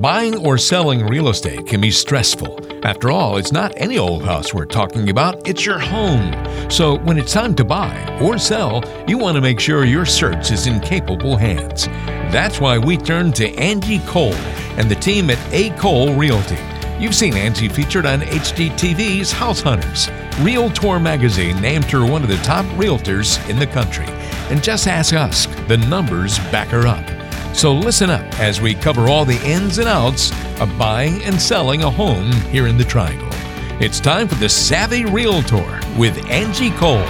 [0.00, 2.86] Buying or selling real estate can be stressful.
[2.86, 6.32] After all, it's not any old house we're talking about, it's your home.
[6.70, 10.52] So when it's time to buy or sell, you want to make sure your search
[10.52, 11.86] is in capable hands.
[12.30, 14.34] That's why we turn to Angie Cole
[14.78, 15.70] and the team at A.
[15.70, 16.58] Cole Realty.
[17.00, 20.08] You've seen Angie featured on HGTV's House Hunters.
[20.38, 24.06] Realtor magazine named her one of the top realtors in the country.
[24.48, 27.17] And just ask us, the numbers back her up.
[27.58, 31.82] So listen up as we cover all the ins and outs of buying and selling
[31.82, 33.26] a home here in the Triangle.
[33.80, 37.02] It's time for the Savvy Realtor with Angie Cole.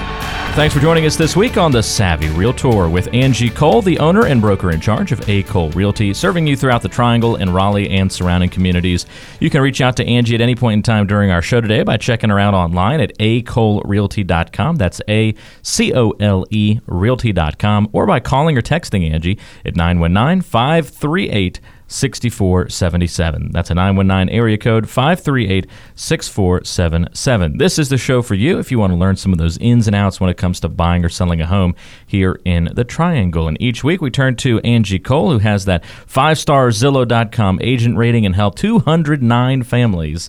[0.55, 4.27] Thanks for joining us this week on the Savvy Realtor with Angie Cole, the owner
[4.27, 5.45] and broker in charge of A.
[5.45, 9.07] Cole Realty, serving you throughout the Triangle in Raleigh and surrounding communities.
[9.39, 11.85] You can reach out to Angie at any point in time during our show today
[11.85, 14.77] by checking her out online at acolerealty.com.
[14.77, 20.43] That's A C O L E realty.com or by calling or texting Angie at 919
[20.43, 23.51] 538 6477.
[23.53, 27.59] That's a 919 area code 538 6477.
[27.59, 29.87] This is the show for you if you want to learn some of those ins
[29.87, 31.75] and outs when it comes to buying or selling a home
[32.07, 33.49] here in the Triangle.
[33.49, 37.97] And each week we turn to Angie Cole, who has that five star Zillow.com agent
[37.97, 40.29] rating and helped 209 families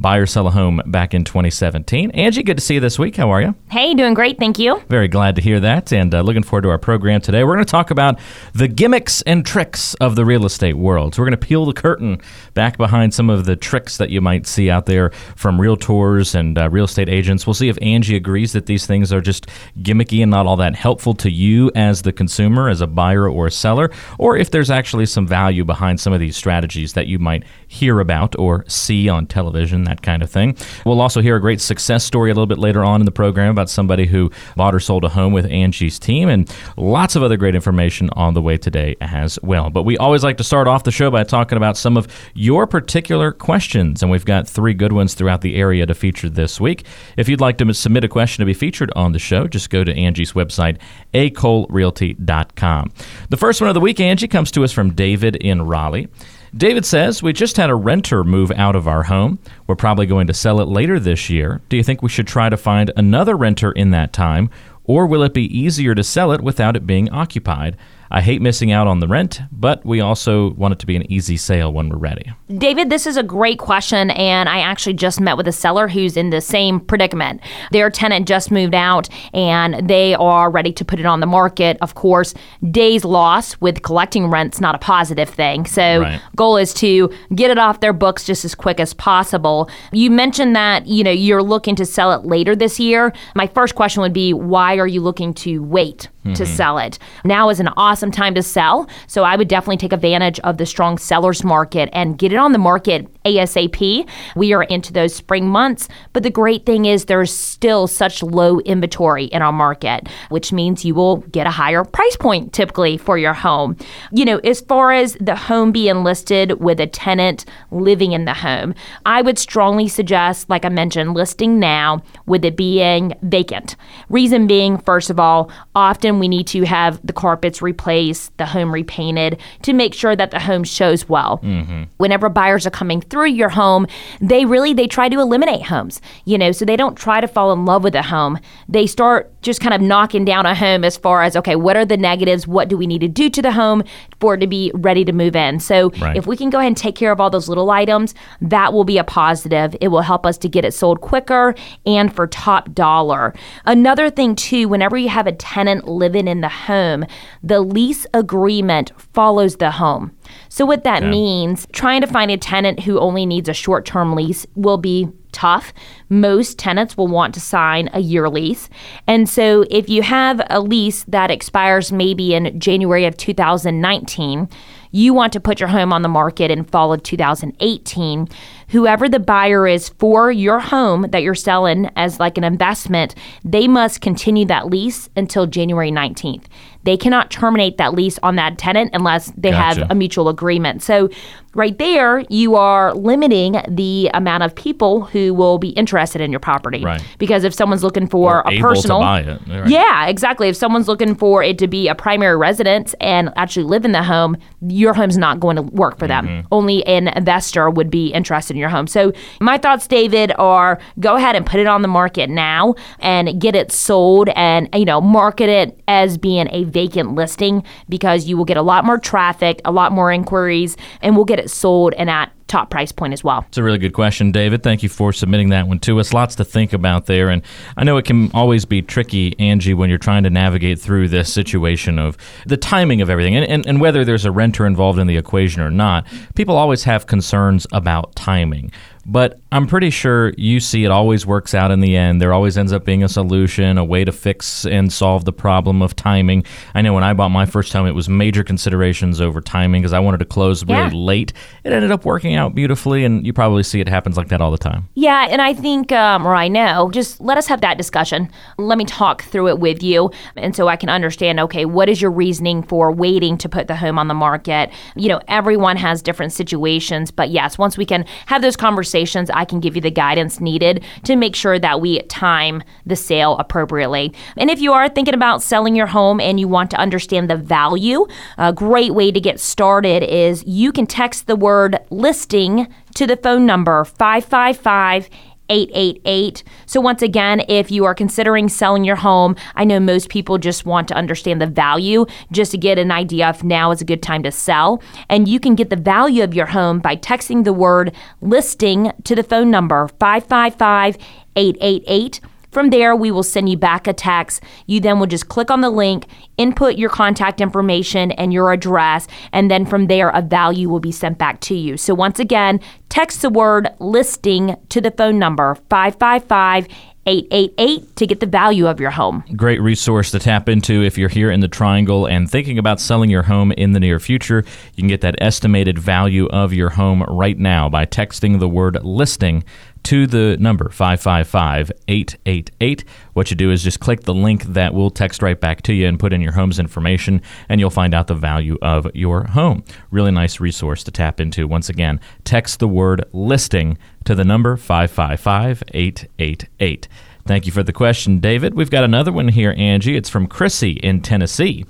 [0.00, 2.12] buy or sell a home back in 2017.
[2.12, 3.16] Angie, good to see you this week.
[3.16, 3.54] How are you?
[3.70, 4.38] Hey, doing great.
[4.38, 4.80] Thank you.
[4.88, 7.42] Very glad to hear that and uh, looking forward to our program today.
[7.42, 8.18] We're going to talk about
[8.54, 11.14] the gimmicks and tricks of the real estate world.
[11.14, 12.20] So we're going to peel the curtain
[12.54, 16.56] back behind some of the tricks that you might see out there from realtors and
[16.56, 17.46] uh, real estate agents.
[17.46, 19.46] We'll see if Angie agrees that these things are just
[19.80, 23.46] gimmicky and not all that helpful to you as the consumer, as a buyer or
[23.46, 27.18] a seller, or if there's actually some value behind some of these strategies that you
[27.18, 30.56] might hear about or see on television that kind of thing.
[30.84, 33.50] We'll also hear a great success story a little bit later on in the program
[33.50, 37.36] about somebody who bought or sold a home with Angie's team, and lots of other
[37.36, 39.70] great information on the way today as well.
[39.70, 42.66] But we always like to start off the show by talking about some of your
[42.66, 46.84] particular questions, and we've got three good ones throughout the area to feature this week.
[47.16, 49.84] If you'd like to submit a question to be featured on the show, just go
[49.84, 50.78] to Angie's website,
[51.14, 52.92] acolerealty.com.
[53.30, 56.08] The first one of the week, Angie, comes to us from David in Raleigh.
[56.56, 59.38] David says, We just had a renter move out of our home.
[59.66, 61.60] We're probably going to sell it later this year.
[61.68, 64.50] Do you think we should try to find another renter in that time,
[64.84, 67.76] or will it be easier to sell it without it being occupied?
[68.10, 71.10] I hate missing out on the rent, but we also want it to be an
[71.12, 72.32] easy sale when we're ready.
[72.56, 76.16] David, this is a great question, and I actually just met with a seller who's
[76.16, 77.42] in the same predicament.
[77.70, 81.76] Their tenant just moved out, and they are ready to put it on the market.
[81.82, 82.32] Of course,
[82.70, 85.66] days lost with collecting rent's not a positive thing.
[85.66, 86.20] So, Right.
[86.34, 89.68] goal is to get it off their books just as quick as possible.
[89.92, 93.12] You mentioned that you know you're looking to sell it later this year.
[93.34, 96.08] My first question would be, why are you looking to wait?
[96.34, 96.54] To mm-hmm.
[96.54, 96.98] sell it.
[97.24, 98.88] Now is an awesome time to sell.
[99.06, 102.52] So I would definitely take advantage of the strong seller's market and get it on
[102.52, 104.08] the market ASAP.
[104.36, 108.60] We are into those spring months, but the great thing is there's still such low
[108.60, 113.18] inventory in our market, which means you will get a higher price point typically for
[113.18, 113.76] your home.
[114.12, 118.34] You know, as far as the home being listed with a tenant living in the
[118.34, 118.74] home,
[119.06, 123.76] I would strongly suggest, like I mentioned, listing now with it being vacant.
[124.08, 128.72] Reason being, first of all, often we need to have the carpets replaced, the home
[128.72, 131.38] repainted to make sure that the home shows well.
[131.42, 131.84] Mm-hmm.
[131.98, 133.86] Whenever buyers are coming through your home,
[134.20, 136.00] they really they try to eliminate homes.
[136.24, 138.38] You know, so they don't try to fall in love with a home.
[138.68, 141.86] They start just kind of knocking down a home as far as okay, what are
[141.86, 142.46] the negatives?
[142.46, 143.82] What do we need to do to the home
[144.20, 145.58] for it to be ready to move in?
[145.58, 146.16] So Right.
[146.16, 148.84] if we can go ahead and take care of all those little items, that will
[148.84, 149.74] be a positive.
[149.80, 151.54] It will help us to get it sold quicker
[151.86, 153.34] and for top dollar.
[153.64, 157.06] Another thing too, whenever you have a tenant living in the home,
[157.42, 160.12] the lease agreement follows the home.
[160.50, 164.46] So what that means, trying to find a tenant who only needs a short-term lease
[164.54, 165.72] will be tough.
[166.08, 168.68] Most tenants will want to sign a year lease.
[169.06, 174.48] And so if you have a lease that expires maybe in January of 2019,
[174.90, 178.28] you want to put your home on the market in fall of 2018
[178.68, 183.66] whoever the buyer is for your home that you're selling as like an investment they
[183.68, 186.44] must continue that lease until january 19th
[186.84, 189.80] they cannot terminate that lease on that tenant unless they Gotcha.
[189.80, 191.08] have a mutual agreement so
[191.54, 196.40] right there you are limiting the amount of people who will be interested in your
[196.40, 197.02] property Right.
[197.18, 199.40] because if someone's looking for a able personal to buy it.
[199.48, 199.68] Right.
[199.68, 200.48] yeah, exactly.
[200.48, 204.02] If someone's looking for it to be a primary residence and actually live in the
[204.02, 206.26] home, your home's not going to work for them.
[206.28, 206.46] Mm-hmm.
[206.52, 208.86] Only an investor would be interested in your home.
[208.86, 213.40] So, my thoughts, David, are go ahead and put it on the market now and
[213.40, 218.36] get it sold and, you know, market it as being a vacant listing because you
[218.36, 221.94] will get a lot more traffic, a lot more inquiries, and we'll get it sold
[221.94, 223.44] and at top price point as well.
[223.48, 224.62] It's a really good question, David.
[224.62, 226.12] Thank you for submitting that one to us.
[226.12, 227.28] Lots to think about there.
[227.28, 227.42] And
[227.76, 231.32] I know it can always be tricky, Angie, when you're trying to navigate through this
[231.32, 232.16] situation of
[232.46, 235.62] the timing of everything and, and, and whether there's a renter involved in the equation
[235.62, 236.06] or not.
[236.34, 238.72] People always have concerns about timing.
[239.10, 242.20] But I'm pretty sure you see it always works out in the end.
[242.20, 245.80] There always ends up being a solution, a way to fix and solve the problem
[245.80, 246.44] of timing.
[246.74, 249.94] I know when I bought my first home, it was major considerations over timing because
[249.94, 250.90] I wanted to close really Yeah.
[250.92, 251.32] late.
[251.64, 254.50] It ended up working out beautifully, and you probably see it happens like that all
[254.50, 254.88] the time.
[254.94, 258.28] Yeah, and I think, um, or I know, just let us have that discussion.
[258.58, 260.10] Let me talk through it with you.
[260.36, 263.76] And so I can understand, okay, what is your reasoning for waiting to put the
[263.76, 264.68] home on the market?
[264.96, 269.44] You know, everyone has different situations, but yes, once we can have those conversations, I
[269.44, 274.12] can give you the guidance needed to make sure that we time the sale appropriately.
[274.36, 277.36] And if you are thinking about selling your home and you want to understand the
[277.36, 278.06] value,
[278.36, 283.16] a great way to get started is you can text the word listing to the
[283.16, 285.08] phone number 555
[285.48, 286.42] 888.
[286.66, 290.66] So, once again, if you are considering selling your home, I know most people just
[290.66, 294.02] want to understand the value just to get an idea if now is a good
[294.02, 294.82] time to sell.
[295.08, 299.14] And you can get the value of your home by texting the word listing to
[299.14, 300.96] the phone number 555
[301.36, 302.20] 888.
[302.58, 304.42] From there, we will send you back a text.
[304.66, 306.06] You then will just click on the link,
[306.38, 310.90] input your contact information and your address, and then from there, a value will be
[310.90, 311.76] sent back to you.
[311.76, 312.58] So, once again,
[312.88, 316.66] text the word listing to the phone number 555
[317.08, 319.24] 888 to get the value of your home.
[319.34, 323.08] Great resource to tap into if you're here in the Triangle and thinking about selling
[323.08, 324.44] your home in the near future.
[324.74, 328.84] You can get that estimated value of your home right now by texting the word
[328.84, 329.42] listing
[329.88, 332.84] to the number 555 888.
[333.14, 335.88] What you do is just click the link that will text right back to you
[335.88, 339.64] and put in your home's information, and you'll find out the value of your home.
[339.90, 341.48] Really nice resource to tap into.
[341.48, 346.88] Once again, text the word listing to the number 555 888.
[347.24, 348.52] Thank you for the question, David.
[348.52, 349.96] We've got another one here, Angie.
[349.96, 351.64] It's from Chrissy in Tennessee.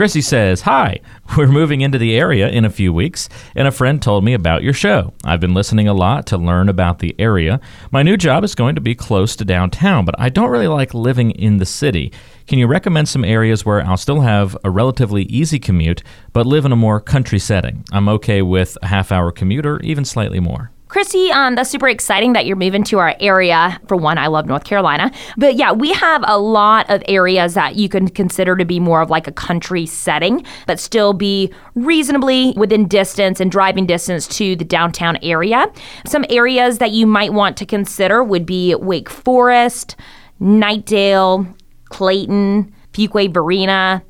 [0.00, 0.98] Chrissy says, Hi,
[1.36, 4.62] we're moving into the area in a few weeks, and a friend told me about
[4.62, 5.12] your show.
[5.24, 7.60] I've been listening a lot to learn about the area.
[7.90, 10.94] My new job is going to be close to downtown, but I don't really like
[10.94, 12.14] living in the city.
[12.46, 16.64] Can you recommend some areas where I'll still have a relatively easy commute, but live
[16.64, 17.84] in a more country setting?
[17.92, 20.70] I'm okay with a half hour commute or even slightly more.
[20.90, 23.80] Chrissy, um, that's super exciting that you're moving to our area.
[23.86, 25.12] For one, I love North Carolina.
[25.36, 29.00] But yeah, we have a lot of areas that you can consider to be more
[29.00, 34.56] of like a country setting, but still be reasonably within distance and driving distance to
[34.56, 35.72] the downtown area.
[36.06, 39.94] Some areas that you might want to consider would be Wake Forest,
[40.40, 41.54] Knightdale,
[41.90, 44.02] Clayton, Fuquay Varina,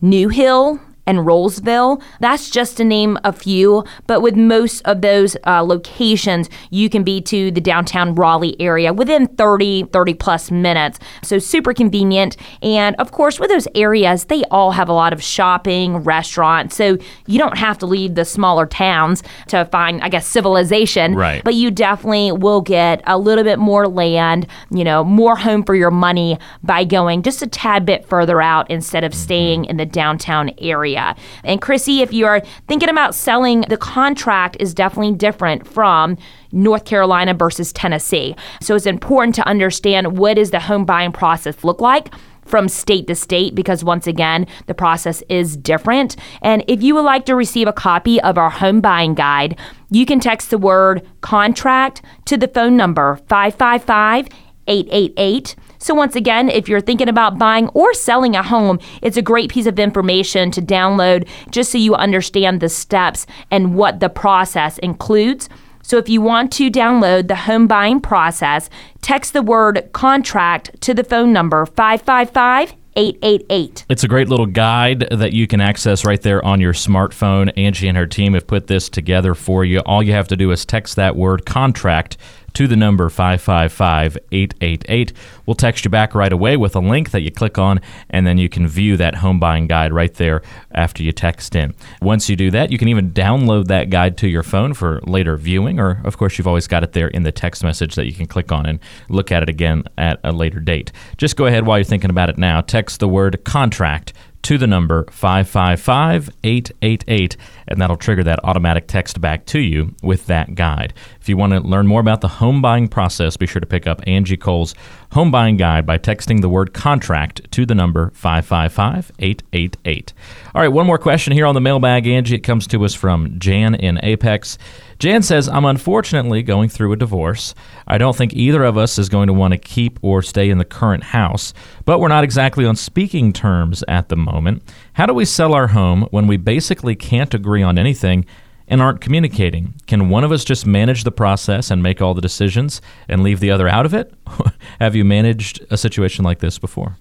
[0.00, 2.00] New Hill, and Rolesville.
[2.20, 7.02] That's just to name a few, but with most of those uh, locations, you can
[7.02, 10.98] be to the downtown Raleigh area within 30, 30 plus minutes.
[11.22, 12.36] So super convenient.
[12.62, 16.76] And of course, with those areas, they all have a lot of shopping, restaurants.
[16.76, 21.14] So you don't have to leave the smaller towns to find, I guess, civilization.
[21.14, 21.42] Right.
[21.42, 25.74] But you definitely will get a little bit more land, you know, more home for
[25.74, 29.86] your money by going just a tad bit further out instead of staying in the
[29.86, 30.97] downtown area.
[31.44, 36.16] And Chrissy, if you are thinking about selling, the contract is definitely different from
[36.52, 38.34] North Carolina versus Tennessee.
[38.60, 42.12] So it's important to understand what does the home buying process look like
[42.44, 46.16] from state to state because once again the process is different.
[46.40, 49.58] And if you would like to receive a copy of our home buying guide
[49.90, 54.28] you can text the word contract to the phone number 555
[54.66, 59.22] 888 so, once again, if you're thinking about buying or selling a home, it's a
[59.22, 64.08] great piece of information to download just so you understand the steps and what the
[64.08, 65.48] process includes.
[65.82, 68.68] So, if you want to download the home buying process,
[69.02, 73.86] text the word contract to the phone number 555 888.
[73.88, 77.52] It's a great little guide that you can access right there on your smartphone.
[77.56, 79.78] Angie and her team have put this together for you.
[79.80, 82.16] All you have to do is text that word contract
[82.58, 85.12] to the number 555 888.
[85.46, 88.36] We'll text you back right away with a link that you click on, and then
[88.36, 91.72] you can view that home buying guide right there after you text in.
[92.02, 95.36] Once you do that, you can even download that guide to your phone for later
[95.36, 98.12] viewing, or of course, you've always got it there in the text message that you
[98.12, 100.90] can click on and look at it again at a later date.
[101.16, 104.12] Just go ahead while you're thinking about it now, text the word contract
[104.42, 107.36] to the number 555 888,
[107.68, 110.94] and that'll trigger that automatic text back to you with that guide.
[111.20, 113.86] If you want to learn more about the home buying process, be sure to pick
[113.86, 114.74] up Angie Cole's
[115.12, 120.12] home buying guide by texting the word contract to the number 555 888.
[120.54, 122.36] All right, one more question here on the mailbag, Angie.
[122.36, 124.58] It comes to us from Jan in Apex.
[124.98, 127.54] Jan says, I'm unfortunately going through a divorce.
[127.86, 130.58] I don't think either of us is going to want to keep or stay in
[130.58, 134.62] the current house, but we're not exactly on speaking terms at the moment.
[134.98, 138.26] How do we sell our home when we basically can't agree on anything
[138.66, 139.74] and aren't communicating?
[139.86, 143.38] Can one of us just manage the process and make all the decisions and leave
[143.38, 144.12] the other out of it?
[144.80, 146.96] Have you managed a situation like this before?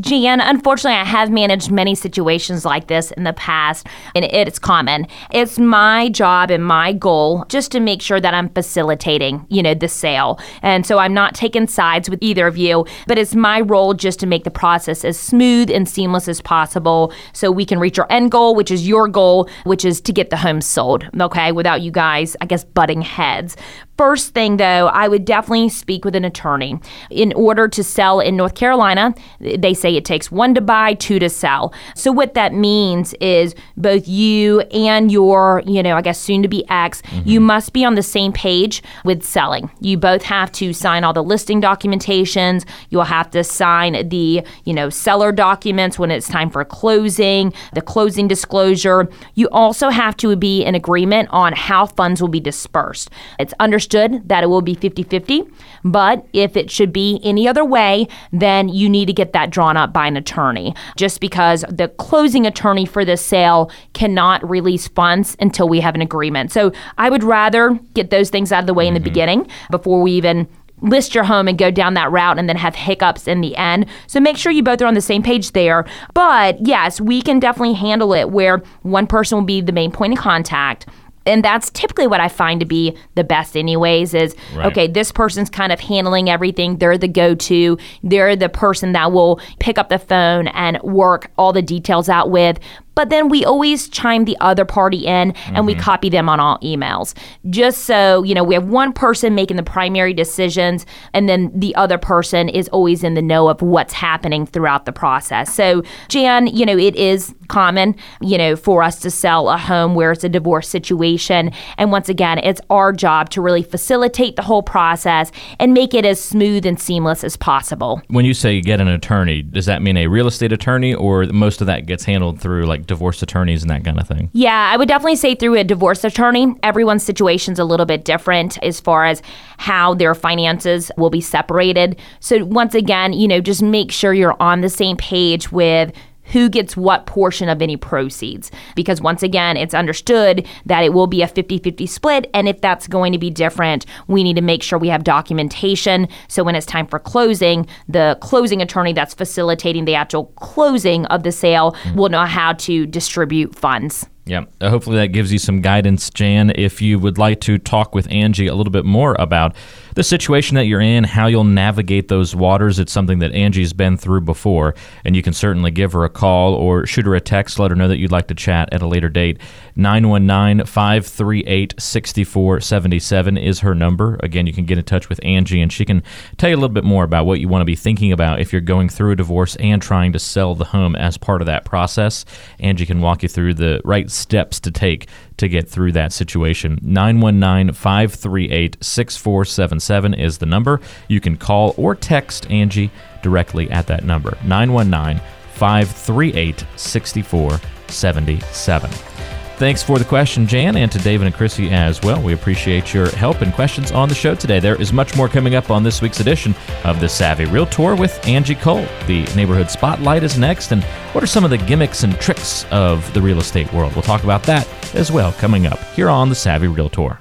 [0.00, 5.06] Jan, unfortunately, I have managed many situations like this in the past, and it's common.
[5.30, 9.74] It's my job and my goal just to make sure that I'm facilitating, you know,
[9.74, 10.40] the sale.
[10.60, 14.20] And so I'm not taking sides with either of you, but it's my role just
[14.20, 18.06] to make the process as smooth and seamless as possible so we can reach our
[18.10, 21.80] end goal, which is your goal, which is to get the home sold, okay, without
[21.80, 23.56] you guys, I guess, butting heads.
[23.96, 26.78] First thing, though, I would definitely speak with an attorney.
[27.08, 31.18] In order to sell in North Carolina, they say it takes one to buy, two
[31.18, 31.72] to sell.
[31.94, 36.48] So, what that means is both you and your, you know, I guess soon to
[36.48, 37.26] be ex, mm-hmm.
[37.26, 39.70] you must be on the same page with selling.
[39.80, 42.66] You both have to sign all the listing documentations.
[42.90, 47.80] You'll have to sign the, you know, seller documents when it's time for closing, the
[47.80, 49.08] closing disclosure.
[49.34, 53.08] You also have to be in agreement on how funds will be dispersed.
[53.38, 55.44] It's understood understood that it will be 50 50,
[55.84, 59.76] but if it should be any other way, then you need to get that drawn
[59.76, 60.74] up by an attorney.
[60.96, 66.02] Just because the closing attorney for this sale cannot release funds until we have an
[66.02, 66.52] agreement.
[66.52, 68.96] So I would rather get those things out of the way mm-hmm.
[68.96, 69.14] in the mm-hmm.
[69.14, 70.48] beginning before we even
[70.82, 73.86] list your home and go down that route and then have hiccups in the end.
[74.08, 75.86] So make sure you both are on the same page there.
[76.12, 80.12] But yes, we can definitely handle it where one person will be the main point
[80.12, 80.86] of contact
[81.26, 84.66] and that's typically what I find to be the best anyways is right.
[84.66, 86.78] okay this person's kind of handling everything.
[86.78, 87.78] They're the go-to.
[88.02, 92.30] They're the person that will pick up the phone and work all the details out
[92.30, 92.58] with
[92.96, 95.66] but then we always chime the other party in and mm-hmm.
[95.66, 97.14] we copy them on all emails.
[97.48, 101.74] Just so you know we have one person making the primary decisions and then the
[101.76, 105.54] other person is always in the know of what's happening throughout the process.
[105.54, 109.94] So jan you know it is common you know for us to sell a home
[109.94, 111.52] where it's a divorce situation.
[111.76, 116.06] And once again it's our job to really facilitate the whole process and make it
[116.06, 118.00] as smooth and seamless as possible.
[118.08, 121.60] When you say get an attorney does that mean a real estate attorney or most
[121.60, 124.30] of that gets handled through like divorce attorneys and that kind of thing?
[124.32, 126.54] Yeah, I would definitely say through a divorce attorney.
[126.62, 129.22] Everyone's situation's a little bit different as far as
[129.58, 131.98] how their finances will be separated.
[132.20, 135.92] So once again, you know, just make sure you're on the same page with
[136.32, 138.50] who gets what portion of any proceeds.
[138.74, 142.30] Because once again, it's understood that it will be a 50 50 split.
[142.34, 146.08] And if that's going to be different, we need to make sure we have documentation.
[146.28, 151.22] So when it's time for closing, the closing attorney that's facilitating the actual closing of
[151.22, 151.98] the sale mm-hmm.
[151.98, 154.06] will know how to distribute funds.
[154.26, 156.50] Yeah, uh, hopefully that gives you some guidance, Jan.
[156.56, 159.54] If you would like to talk with Angie a little bit more about
[159.96, 162.78] the situation that you're in, how you'll navigate those waters.
[162.78, 164.74] It's something that Angie's been through before,
[165.06, 167.76] and you can certainly give her a call or shoot her a text, let her
[167.76, 169.38] know that you'd like to chat at a later date.
[169.74, 174.18] 919 538 6477 is her number.
[174.22, 176.02] Again, you can get in touch with Angie, and she can
[176.36, 178.52] tell you a little bit more about what you want to be thinking about if
[178.52, 181.64] you're going through a divorce and trying to sell the home as part of that
[181.64, 182.26] process.
[182.60, 186.78] Angie can walk you through the right steps to take to get through that situation.
[186.82, 190.80] 919 538 6477 is the number.
[191.08, 192.90] You can call or text Angie
[193.22, 195.20] directly at that number 919
[195.54, 199.15] 538 6477.
[199.58, 202.20] Thanks for the question, Jan, and to David and Chrissy as well.
[202.20, 204.60] We appreciate your help and questions on the show today.
[204.60, 208.20] There is much more coming up on this week's edition of the Savvy Realtor with
[208.26, 208.86] Angie Cole.
[209.06, 210.84] The neighborhood spotlight is next, and
[211.14, 213.94] what are some of the gimmicks and tricks of the real estate world?
[213.94, 217.18] We'll talk about that as well coming up here on the Savvy Realtor.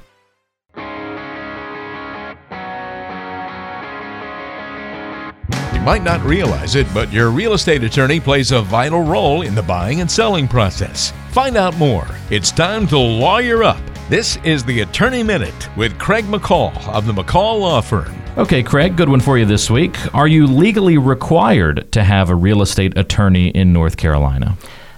[5.86, 9.62] might not realize it, but your real estate attorney plays a vital role in the
[9.62, 11.13] buying and selling process.
[11.36, 12.08] Find out more.
[12.30, 13.82] It's time to lawyer up.
[14.08, 18.15] This is the Attorney Minute with Craig McCall of the McCall Law Firm.
[18.38, 19.98] Okay, Craig, good one for you this week.
[20.15, 24.56] Are you legally required to have a real estate attorney in North Carolina?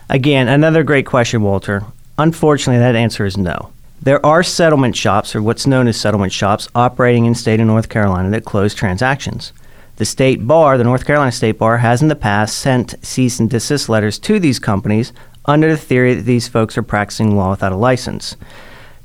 [0.10, 1.84] Again, another great question, Walter.
[2.20, 3.72] Unfortunately, that answer is no.
[4.04, 7.90] There are settlement shops, or what's known as settlement shops, operating in state of North
[7.90, 9.54] Carolina that close transactions.
[9.96, 13.50] The state bar, the North Carolina State Bar, has in the past sent cease and
[13.50, 15.12] desist letters to these companies
[15.48, 18.36] under the theory that these folks are practicing law without a license.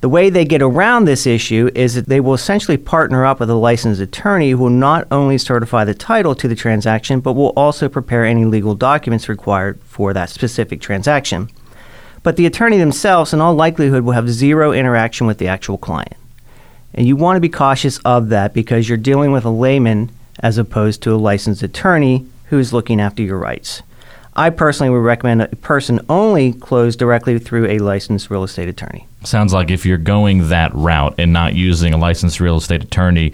[0.01, 3.49] The way they get around this issue is that they will essentially partner up with
[3.49, 7.53] a licensed attorney who will not only certify the title to the transaction, but will
[7.57, 11.49] also prepare any legal documents required for that specific transaction.
[12.25, 16.17] But the attorney themselves, in all likelihood, will have zero interaction with the actual client.
[16.95, 20.59] And you want to be cautious of that because you're dealing with a layman as
[20.59, 23.83] opposed to a licensed attorney who's looking after your rights.
[24.35, 29.07] I personally would recommend a person only close directly through a licensed real estate attorney.
[29.25, 33.33] Sounds like if you're going that route and not using a licensed real estate attorney,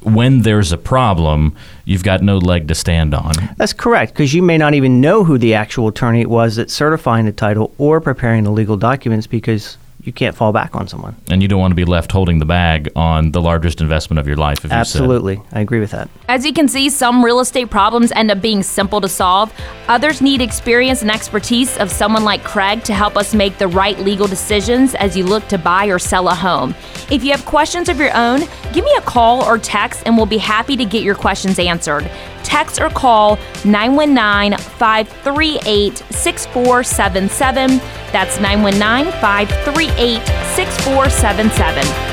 [0.00, 3.34] when there's a problem, you've got no leg to stand on.
[3.56, 7.26] That's correct, because you may not even know who the actual attorney was that's certifying
[7.26, 11.16] the title or preparing the legal documents because you can't fall back on someone.
[11.30, 14.26] And you don't want to be left holding the bag on the largest investment of
[14.26, 14.64] your life.
[14.64, 15.40] If Absolutely.
[15.52, 16.08] I agree with that.
[16.28, 19.52] As you can see, some real estate problems end up being simple to solve.
[19.88, 23.98] Others need experience and expertise of someone like Craig to help us make the right
[24.00, 26.74] legal decisions as you look to buy or sell a home.
[27.10, 28.40] If you have questions of your own,
[28.72, 32.10] give me a call or text and we'll be happy to get your questions answered
[32.42, 37.80] text or call 919 538 6477.
[38.12, 40.20] That's 919 538
[40.54, 42.11] 6477.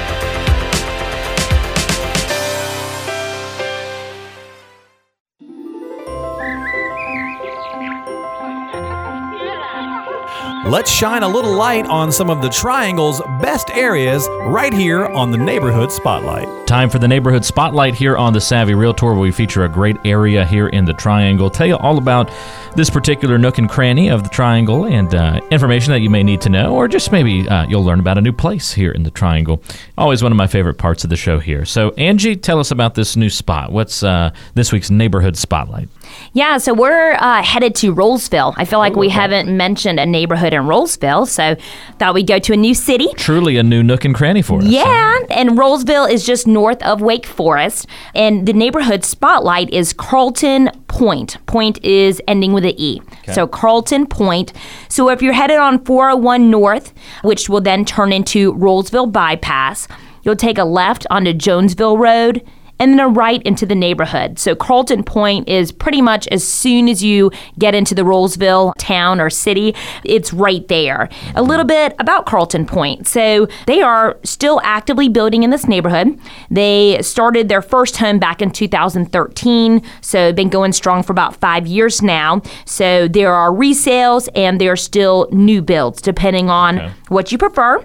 [10.69, 15.31] Let's shine a little light on some of the Triangle's best areas right here on
[15.31, 16.67] the Neighborhood Spotlight.
[16.67, 19.97] Time for the Neighborhood Spotlight here on the Savvy Realtor, where we feature a great
[20.05, 21.49] area here in the Triangle.
[21.49, 22.31] Tell you all about
[22.75, 26.39] this particular nook and cranny of the Triangle and uh, information that you may need
[26.41, 29.09] to know, or just maybe uh, you'll learn about a new place here in the
[29.09, 29.63] Triangle.
[29.97, 31.65] Always one of my favorite parts of the show here.
[31.65, 33.71] So, Angie, tell us about this new spot.
[33.71, 35.89] What's uh, this week's Neighborhood Spotlight?
[36.33, 38.53] Yeah, so we're uh, headed to Rolesville.
[38.57, 39.15] I feel like Ooh, we okay.
[39.15, 41.55] haven't mentioned a neighborhood in Rolesville, so
[41.97, 43.07] thought we'd go to a new city.
[43.15, 44.65] Truly a new nook and cranny for us.
[44.65, 50.69] Yeah, and Rolesville is just north of Wake Forest, and the neighborhood spotlight is Carlton
[50.87, 51.37] Pointe.
[51.45, 53.01] Point is ending with an E.
[53.23, 53.33] Okay.
[53.33, 54.53] So Carlton Pointe.
[54.87, 59.87] So if you're headed on 401 North, which will then turn into Rolesville Bypass,
[60.23, 62.43] you'll take a left onto Jonesville Road
[62.79, 64.39] and then a right into the neighborhood.
[64.39, 69.19] So Carlton Pointe is pretty much as soon as you get into the Rolesville town
[69.19, 71.09] or city, it's right there.
[71.35, 73.07] A little bit about Carlton Pointe.
[73.07, 76.17] So they are still actively building in this neighborhood.
[76.49, 81.67] They started their first home back in 2013, so been going strong for about five
[81.67, 82.41] years now.
[82.65, 86.93] So there are resales and there are still new builds, depending on okay.
[87.09, 87.83] what you prefer.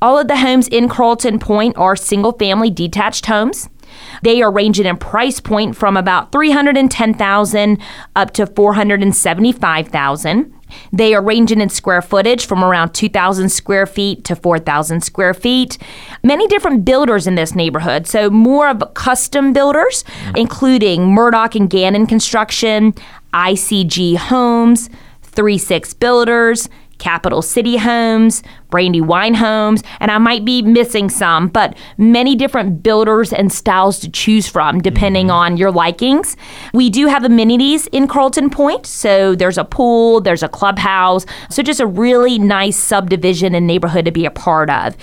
[0.00, 3.68] All of the homes in Carlton Pointe are single family detached homes.
[4.22, 7.78] They are ranging in price point from about 310,000
[8.16, 10.54] up to 475,000.
[10.92, 15.78] They are ranging in square footage from around 2,000 square feet to 4,000 square feet.
[16.22, 20.36] Many different builders in this neighborhood, so more of custom builders, mm-hmm.
[20.36, 22.94] including Murdoch and Gannon Construction,
[23.32, 24.90] ICG Homes,
[25.22, 31.76] 3 6 Builders, Capital City Homes, Brandywine Homes, and I might be missing some, but
[31.96, 35.36] many different builders and styles to choose from depending mm-hmm.
[35.36, 36.36] on your likings.
[36.72, 41.62] We do have amenities in Carlton Pointe, so there's a pool, there's a clubhouse, so
[41.62, 44.96] just a really nice subdivision and neighborhood to be a part of.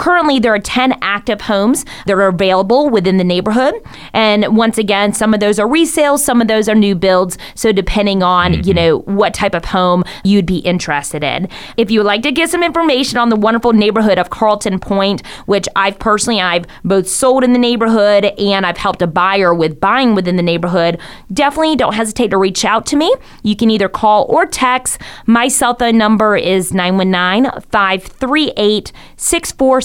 [0.00, 3.74] Currently, there are 10 active homes that are available within the neighborhood.
[4.14, 7.36] And once again, some of those are resales, some of those are new builds.
[7.54, 8.66] So, depending on, mm-hmm.
[8.66, 11.50] you know, what type of home you'd be interested in.
[11.76, 15.20] If you would like to get some information on the wonderful neighborhood of Carlton Pointe,
[15.44, 19.80] which I've personally, I've both sold in the neighborhood and I've helped a buyer with
[19.80, 20.98] buying within the neighborhood,
[21.30, 23.14] definitely don't hesitate to reach out to me.
[23.42, 24.98] You can either call or text.
[25.26, 28.92] My cell phone number is 919 538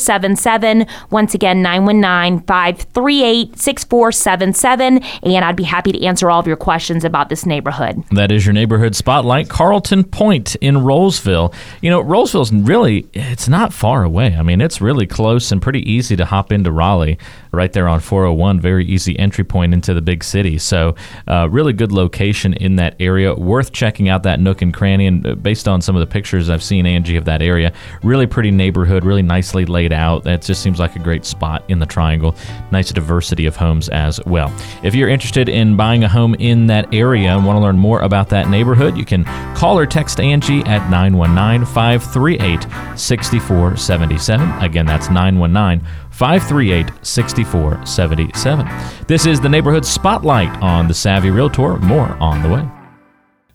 [0.06, 0.86] 6477.
[1.10, 5.04] Once again, 919 538 6477.
[5.24, 8.04] And I'd be happy to answer all of your questions about this neighborhood.
[8.12, 11.54] That is your neighborhood spotlight, Carlton Pointe in Rolesville.
[11.82, 14.36] You know, Rolesville's really, it's not far away.
[14.36, 17.18] I mean, it's really close and pretty easy to hop into Raleigh
[17.56, 18.60] right there on 401.
[18.60, 20.58] Very easy entry point into the big city.
[20.58, 20.96] So,
[21.28, 23.34] uh, really good location in that area.
[23.34, 25.08] Worth checking out that nook and cranny.
[25.08, 28.28] And uh, based on some of the pictures I've seen, Angie, of that area, really
[28.28, 30.24] pretty neighborhood, really nicely laid out.
[30.24, 32.36] That just seems like a great spot in the triangle.
[32.72, 34.54] Nice diversity of homes as well.
[34.84, 38.02] If you're interested in buying a home in that area and want to learn more
[38.02, 39.24] about that neighborhood, you can
[39.56, 42.63] call or text Angie at 919 538
[42.98, 44.52] 6477.
[44.63, 48.69] Again, that's 919 538 6477.
[49.06, 51.75] This is the Neighborhood Spotlight on the Savvy Realtor.
[51.80, 52.65] More on the way.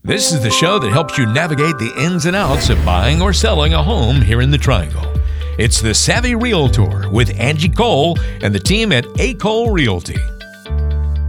[0.05, 3.33] This is the show that helps you navigate the ins and outs of buying or
[3.33, 5.11] selling a home here in the Triangle.
[5.59, 9.33] It's the Savvy Realtor with Angie Cole and the team at A.
[9.35, 10.19] Cole Realty.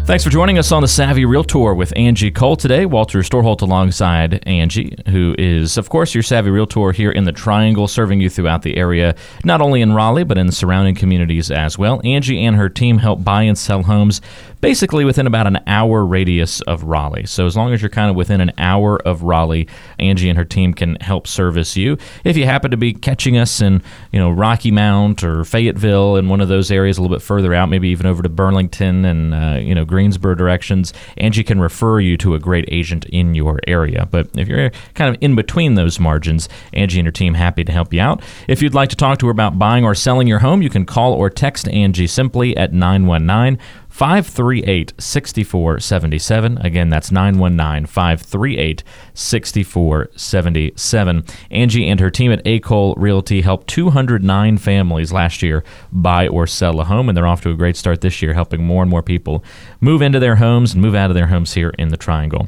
[0.03, 2.85] Thanks for joining us on the Savvy Realtor with Angie Cole today.
[2.85, 7.87] Walter Storholt alongside Angie, who is, of course, your Savvy Realtor here in the Triangle,
[7.87, 11.77] serving you throughout the area, not only in Raleigh, but in the surrounding communities as
[11.77, 12.01] well.
[12.03, 14.21] Angie and her team help buy and sell homes
[14.59, 17.25] basically within about an hour radius of Raleigh.
[17.25, 20.45] So as long as you're kind of within an hour of Raleigh, Angie and her
[20.45, 21.97] team can help service you.
[22.23, 26.29] If you happen to be catching us in, you know, Rocky Mount or Fayetteville in
[26.29, 29.33] one of those areas a little bit further out, maybe even over to Burlington and
[29.33, 33.59] uh, you know Greensboro directions, Angie can refer you to a great agent in your
[33.67, 34.07] area.
[34.09, 37.71] But if you're kind of in between those margins, Angie and her team happy to
[37.71, 38.23] help you out.
[38.47, 40.85] If you'd like to talk to her about buying or selling your home, you can
[40.85, 43.59] call or text Angie simply at 919
[43.91, 46.57] 538 6477.
[46.59, 51.25] Again, that's 919 538 6477.
[51.51, 56.79] Angie and her team at Acole Realty helped 209 families last year buy or sell
[56.79, 59.03] a home, and they're off to a great start this year, helping more and more
[59.03, 59.43] people
[59.81, 62.47] move into their homes and move out of their homes here in the Triangle.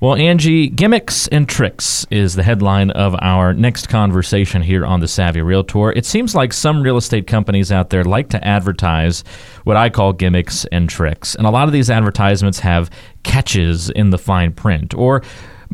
[0.00, 5.06] Well, Angie, gimmicks and tricks is the headline of our next conversation here on the
[5.06, 5.92] Savvy Realtor.
[5.92, 9.22] It seems like some real estate companies out there like to advertise
[9.62, 11.36] what I call gimmicks and tricks.
[11.36, 12.90] And a lot of these advertisements have
[13.22, 15.22] catches in the fine print or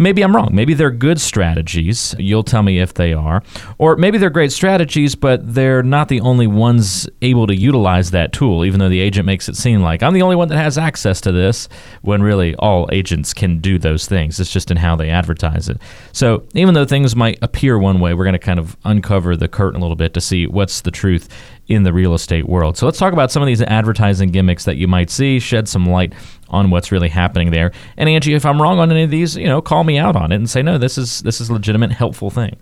[0.00, 0.48] Maybe I'm wrong.
[0.54, 2.14] Maybe they're good strategies.
[2.18, 3.42] You'll tell me if they are.
[3.76, 8.32] Or maybe they're great strategies, but they're not the only ones able to utilize that
[8.32, 10.78] tool, even though the agent makes it seem like I'm the only one that has
[10.78, 11.68] access to this,
[12.00, 14.40] when really all agents can do those things.
[14.40, 15.76] It's just in how they advertise it.
[16.12, 19.48] So even though things might appear one way, we're going to kind of uncover the
[19.48, 21.28] curtain a little bit to see what's the truth
[21.70, 22.76] in the real estate world.
[22.76, 25.86] So let's talk about some of these advertising gimmicks that you might see, shed some
[25.86, 26.12] light
[26.48, 27.70] on what's really happening there.
[27.96, 30.32] And Angie, if I'm wrong on any of these, you know, call me out on
[30.32, 32.56] it and say no, this is this is a legitimate helpful thing.